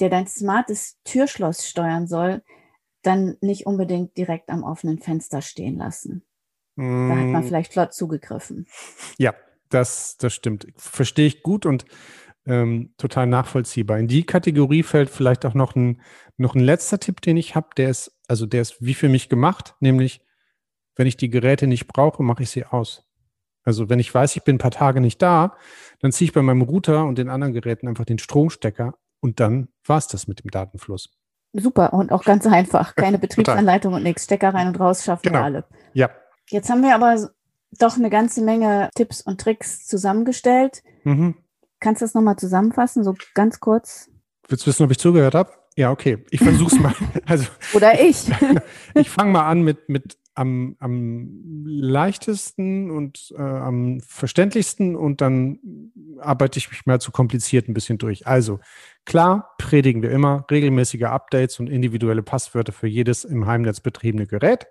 der 0.00 0.08
dein 0.08 0.26
smartes 0.26 0.96
Türschloss 1.04 1.68
steuern 1.68 2.06
soll, 2.06 2.42
dann 3.02 3.36
nicht 3.40 3.66
unbedingt 3.66 4.16
direkt 4.16 4.50
am 4.50 4.62
offenen 4.62 4.98
Fenster 4.98 5.42
stehen 5.42 5.76
lassen. 5.76 6.24
Da 7.06 7.18
hat 7.18 7.32
man 7.32 7.42
Mm, 7.42 7.46
vielleicht 7.46 7.72
flott 7.72 7.94
zugegriffen. 7.94 8.66
Ja, 9.18 9.34
das, 9.68 10.16
das 10.16 10.34
stimmt. 10.34 10.66
Verstehe 10.76 11.26
ich 11.26 11.42
gut 11.42 11.66
und 11.66 11.84
ähm, 12.46 12.94
total 12.96 13.26
nachvollziehbar. 13.26 13.98
In 13.98 14.08
die 14.08 14.24
Kategorie 14.24 14.82
fällt 14.82 15.10
vielleicht 15.10 15.44
auch 15.46 15.54
noch 15.54 15.74
ein, 15.76 16.00
noch 16.36 16.54
ein 16.54 16.60
letzter 16.60 16.98
Tipp, 16.98 17.20
den 17.20 17.36
ich 17.36 17.54
habe, 17.54 17.68
der 17.76 17.90
ist, 17.90 18.18
also 18.28 18.46
der 18.46 18.62
ist 18.62 18.84
wie 18.84 18.94
für 18.94 19.08
mich 19.08 19.28
gemacht, 19.28 19.74
nämlich, 19.80 20.24
wenn 20.96 21.06
ich 21.06 21.16
die 21.16 21.30
Geräte 21.30 21.66
nicht 21.66 21.86
brauche, 21.86 22.22
mache 22.22 22.42
ich 22.42 22.50
sie 22.50 22.64
aus. 22.64 23.06
Also 23.62 23.88
wenn 23.88 23.98
ich 23.98 24.12
weiß, 24.12 24.36
ich 24.36 24.44
bin 24.44 24.56
ein 24.56 24.60
paar 24.60 24.70
Tage 24.70 25.00
nicht 25.00 25.20
da, 25.20 25.56
dann 26.00 26.12
ziehe 26.12 26.26
ich 26.28 26.32
bei 26.32 26.42
meinem 26.42 26.62
Router 26.62 27.04
und 27.04 27.18
den 27.18 27.28
anderen 27.28 27.52
Geräten 27.52 27.88
einfach 27.88 28.06
den 28.06 28.18
Stromstecker 28.18 28.94
und 29.20 29.38
dann 29.38 29.68
war 29.84 29.98
es 29.98 30.06
das 30.08 30.26
mit 30.26 30.42
dem 30.42 30.50
Datenfluss. 30.50 31.19
Super 31.52 31.92
und 31.92 32.12
auch 32.12 32.24
ganz 32.24 32.46
einfach. 32.46 32.94
Keine 32.94 33.18
Betriebsanleitung 33.18 33.94
und 33.94 34.02
nichts. 34.02 34.24
Stecker 34.24 34.54
rein 34.54 34.68
und 34.68 34.78
raus 34.78 35.04
schaffen 35.04 35.22
Genau. 35.24 35.38
wir 35.38 35.44
alle. 35.44 35.64
Ja. 35.94 36.10
Jetzt 36.48 36.70
haben 36.70 36.82
wir 36.82 36.94
aber 36.94 37.30
doch 37.78 37.96
eine 37.96 38.10
ganze 38.10 38.42
Menge 38.42 38.90
Tipps 38.94 39.20
und 39.20 39.40
Tricks 39.40 39.86
zusammengestellt. 39.86 40.82
Mhm. 41.04 41.36
Kannst 41.80 42.02
du 42.02 42.04
das 42.04 42.14
nochmal 42.14 42.36
zusammenfassen, 42.36 43.04
so 43.04 43.14
ganz 43.34 43.60
kurz? 43.60 44.10
Willst 44.48 44.66
du 44.66 44.68
wissen, 44.70 44.84
ob 44.84 44.90
ich 44.90 44.98
zugehört 44.98 45.34
habe? 45.34 45.52
Ja, 45.76 45.90
okay. 45.90 46.24
Ich 46.30 46.40
versuche 46.40 46.74
es 46.74 46.80
mal. 46.80 46.94
Also 47.26 47.46
Oder 47.74 48.00
ich? 48.00 48.26
Ich 48.94 49.08
fange 49.10 49.32
mal 49.32 49.48
an 49.48 49.62
mit, 49.62 49.88
mit 49.88 50.18
am, 50.40 50.74
am 50.78 51.64
leichtesten 51.66 52.90
und 52.90 53.34
äh, 53.36 53.42
am 53.42 54.00
verständlichsten 54.00 54.96
und 54.96 55.20
dann 55.20 55.58
arbeite 56.18 56.58
ich 56.58 56.70
mich 56.70 56.86
mal 56.86 56.98
zu 56.98 57.12
kompliziert 57.12 57.68
ein 57.68 57.74
bisschen 57.74 57.98
durch. 57.98 58.26
Also 58.26 58.58
klar, 59.04 59.54
predigen 59.58 60.00
wir 60.00 60.10
immer 60.10 60.46
regelmäßige 60.50 61.02
Updates 61.02 61.60
und 61.60 61.68
individuelle 61.68 62.22
Passwörter 62.22 62.72
für 62.72 62.86
jedes 62.86 63.24
im 63.24 63.46
Heimnetz 63.46 63.80
betriebene 63.80 64.26
Gerät. 64.26 64.66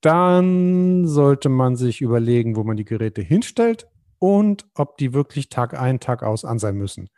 Dann 0.00 1.08
sollte 1.08 1.48
man 1.48 1.74
sich 1.74 2.00
überlegen, 2.00 2.54
wo 2.54 2.62
man 2.62 2.76
die 2.76 2.84
Geräte 2.84 3.20
hinstellt 3.20 3.88
und 4.20 4.64
ob 4.74 4.96
die 4.96 5.12
wirklich 5.12 5.48
Tag 5.48 5.74
ein, 5.74 5.98
Tag 5.98 6.22
aus 6.22 6.44
an 6.44 6.60
sein 6.60 6.76
müssen. 6.76 7.10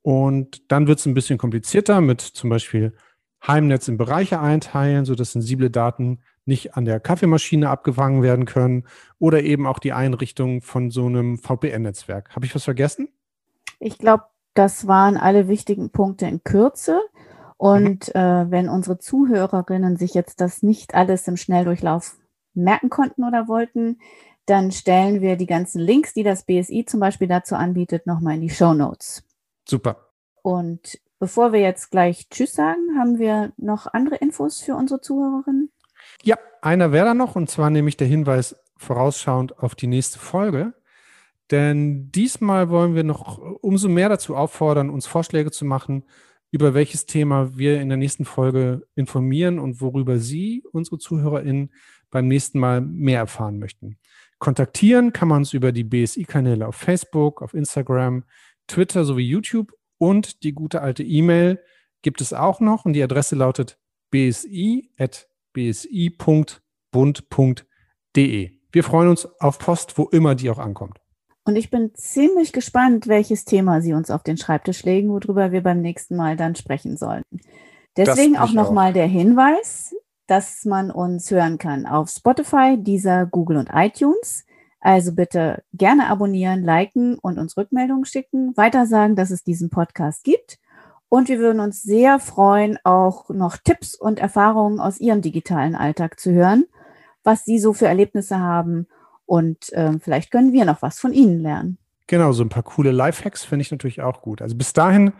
Und 0.00 0.72
dann 0.72 0.86
wird 0.86 0.98
es 0.98 1.04
ein 1.04 1.14
bisschen 1.14 1.36
komplizierter 1.36 2.00
mit 2.00 2.22
zum 2.22 2.48
Beispiel 2.48 2.94
Heimnetz 3.46 3.86
in 3.88 3.98
Bereiche 3.98 4.40
einteilen, 4.40 5.04
sodass 5.04 5.32
sensible 5.32 5.68
Daten 5.68 6.20
nicht 6.44 6.76
an 6.76 6.84
der 6.84 7.00
Kaffeemaschine 7.00 7.70
abgefangen 7.70 8.22
werden 8.22 8.44
können 8.44 8.84
oder 9.18 9.42
eben 9.42 9.66
auch 9.66 9.78
die 9.78 9.92
Einrichtung 9.92 10.60
von 10.62 10.90
so 10.90 11.06
einem 11.06 11.38
VPN-Netzwerk. 11.38 12.34
Habe 12.34 12.46
ich 12.46 12.54
was 12.54 12.64
vergessen? 12.64 13.08
Ich 13.78 13.98
glaube, 13.98 14.24
das 14.54 14.86
waren 14.86 15.16
alle 15.16 15.48
wichtigen 15.48 15.90
Punkte 15.90 16.26
in 16.26 16.42
Kürze. 16.44 17.00
Und 17.56 18.08
mhm. 18.14 18.20
äh, 18.20 18.50
wenn 18.50 18.68
unsere 18.68 18.98
Zuhörerinnen 18.98 19.96
sich 19.96 20.14
jetzt 20.14 20.40
das 20.40 20.62
nicht 20.62 20.94
alles 20.94 21.28
im 21.28 21.36
Schnelldurchlauf 21.36 22.16
merken 22.54 22.90
konnten 22.90 23.24
oder 23.24 23.48
wollten, 23.48 23.98
dann 24.46 24.72
stellen 24.72 25.20
wir 25.20 25.36
die 25.36 25.46
ganzen 25.46 25.80
Links, 25.80 26.12
die 26.14 26.24
das 26.24 26.44
BSI 26.44 26.84
zum 26.84 27.00
Beispiel 27.00 27.28
dazu 27.28 27.54
anbietet, 27.54 28.06
nochmal 28.06 28.34
in 28.34 28.40
die 28.40 28.50
Show 28.50 28.74
Notes. 28.74 29.22
Super. 29.68 30.08
Und 30.42 30.98
bevor 31.18 31.52
wir 31.52 31.60
jetzt 31.60 31.90
gleich 31.90 32.28
Tschüss 32.28 32.54
sagen, 32.54 32.98
haben 32.98 33.18
wir 33.18 33.52
noch 33.56 33.86
andere 33.86 34.16
Infos 34.16 34.60
für 34.60 34.74
unsere 34.74 35.00
Zuhörerinnen? 35.00 35.70
Ja, 36.22 36.36
einer 36.60 36.92
wäre 36.92 37.06
da 37.06 37.14
noch, 37.14 37.36
und 37.36 37.50
zwar 37.50 37.70
nämlich 37.70 37.96
der 37.96 38.06
Hinweis 38.06 38.56
vorausschauend 38.76 39.58
auf 39.58 39.74
die 39.74 39.86
nächste 39.86 40.18
Folge. 40.18 40.74
Denn 41.50 42.10
diesmal 42.12 42.70
wollen 42.70 42.94
wir 42.94 43.04
noch 43.04 43.38
umso 43.38 43.88
mehr 43.88 44.08
dazu 44.08 44.36
auffordern, 44.36 44.90
uns 44.90 45.06
Vorschläge 45.06 45.50
zu 45.50 45.64
machen, 45.64 46.04
über 46.50 46.74
welches 46.74 47.06
Thema 47.06 47.56
wir 47.56 47.80
in 47.80 47.88
der 47.88 47.98
nächsten 47.98 48.24
Folge 48.24 48.86
informieren 48.94 49.58
und 49.58 49.80
worüber 49.80 50.18
Sie, 50.18 50.62
unsere 50.72 50.98
ZuhörerInnen, 50.98 51.72
beim 52.10 52.28
nächsten 52.28 52.58
Mal 52.58 52.80
mehr 52.80 53.18
erfahren 53.20 53.58
möchten. 53.58 53.98
Kontaktieren 54.38 55.12
kann 55.12 55.28
man 55.28 55.38
uns 55.38 55.52
über 55.52 55.72
die 55.72 55.84
BSI-Kanäle 55.84 56.66
auf 56.66 56.76
Facebook, 56.76 57.42
auf 57.42 57.54
Instagram, 57.54 58.24
Twitter 58.66 59.04
sowie 59.04 59.26
YouTube 59.26 59.72
und 59.98 60.42
die 60.42 60.52
gute 60.52 60.82
alte 60.82 61.02
E-Mail 61.02 61.60
gibt 62.02 62.20
es 62.20 62.32
auch 62.32 62.60
noch 62.60 62.84
und 62.84 62.92
die 62.92 63.02
Adresse 63.02 63.36
lautet 63.36 63.78
bsi.bsi.bund.de. 65.52 68.50
Wir 68.72 68.84
freuen 68.84 69.08
uns 69.08 69.26
auf 69.40 69.58
Post, 69.58 69.98
wo 69.98 70.04
immer 70.04 70.34
die 70.34 70.50
auch 70.50 70.58
ankommt. 70.58 70.98
Und 71.44 71.56
ich 71.56 71.70
bin 71.70 71.92
ziemlich 71.94 72.52
gespannt, 72.52 73.08
welches 73.08 73.44
Thema 73.44 73.80
Sie 73.80 73.94
uns 73.94 74.10
auf 74.10 74.22
den 74.22 74.36
Schreibtisch 74.36 74.84
legen, 74.84 75.10
worüber 75.10 75.52
wir 75.52 75.62
beim 75.62 75.80
nächsten 75.80 76.16
Mal 76.16 76.36
dann 76.36 76.54
sprechen 76.54 76.96
sollten. 76.96 77.40
Deswegen 77.96 78.38
auch 78.38 78.52
nochmal 78.52 78.92
der 78.92 79.06
Hinweis, 79.06 79.94
dass 80.26 80.64
man 80.64 80.90
uns 80.90 81.30
hören 81.30 81.58
kann 81.58 81.86
auf 81.86 82.08
Spotify, 82.08 82.76
dieser 82.78 83.26
Google 83.26 83.58
und 83.58 83.70
iTunes. 83.72 84.44
Also 84.80 85.14
bitte 85.14 85.62
gerne 85.72 86.08
abonnieren, 86.08 86.62
liken 86.62 87.18
und 87.18 87.38
uns 87.38 87.56
Rückmeldungen 87.56 88.04
schicken, 88.04 88.56
weitersagen, 88.56 89.14
dass 89.14 89.30
es 89.30 89.44
diesen 89.44 89.70
Podcast 89.70 90.24
gibt. 90.24 90.58
Und 91.12 91.28
wir 91.28 91.40
würden 91.40 91.60
uns 91.60 91.82
sehr 91.82 92.18
freuen, 92.18 92.78
auch 92.84 93.28
noch 93.28 93.58
Tipps 93.58 93.94
und 93.94 94.18
Erfahrungen 94.18 94.80
aus 94.80 94.98
Ihrem 94.98 95.20
digitalen 95.20 95.74
Alltag 95.74 96.18
zu 96.18 96.32
hören, 96.32 96.64
was 97.22 97.44
Sie 97.44 97.58
so 97.58 97.74
für 97.74 97.86
Erlebnisse 97.86 98.40
haben. 98.40 98.86
Und 99.26 99.70
äh, 99.74 99.98
vielleicht 100.00 100.30
können 100.30 100.54
wir 100.54 100.64
noch 100.64 100.80
was 100.80 100.98
von 100.98 101.12
Ihnen 101.12 101.38
lernen. 101.38 101.76
Genau, 102.06 102.32
so 102.32 102.42
ein 102.42 102.48
paar 102.48 102.62
coole 102.62 102.92
Lifehacks 102.92 103.44
finde 103.44 103.60
ich 103.60 103.70
natürlich 103.70 104.00
auch 104.00 104.22
gut. 104.22 104.40
Also 104.40 104.56
bis 104.56 104.72
dahin 104.72 105.12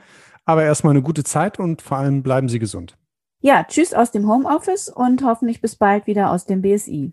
aber 0.46 0.64
erstmal 0.64 0.92
eine 0.92 1.02
gute 1.02 1.24
Zeit 1.24 1.58
und 1.58 1.82
vor 1.82 1.98
allem 1.98 2.22
bleiben 2.22 2.48
Sie 2.48 2.58
gesund. 2.58 2.96
Ja, 3.40 3.62
tschüss 3.64 3.92
aus 3.92 4.12
dem 4.12 4.26
Homeoffice 4.26 4.88
und 4.88 5.22
hoffentlich 5.22 5.60
bis 5.60 5.76
bald 5.76 6.06
wieder 6.06 6.30
aus 6.30 6.46
dem 6.46 6.62
BSI. 6.62 7.12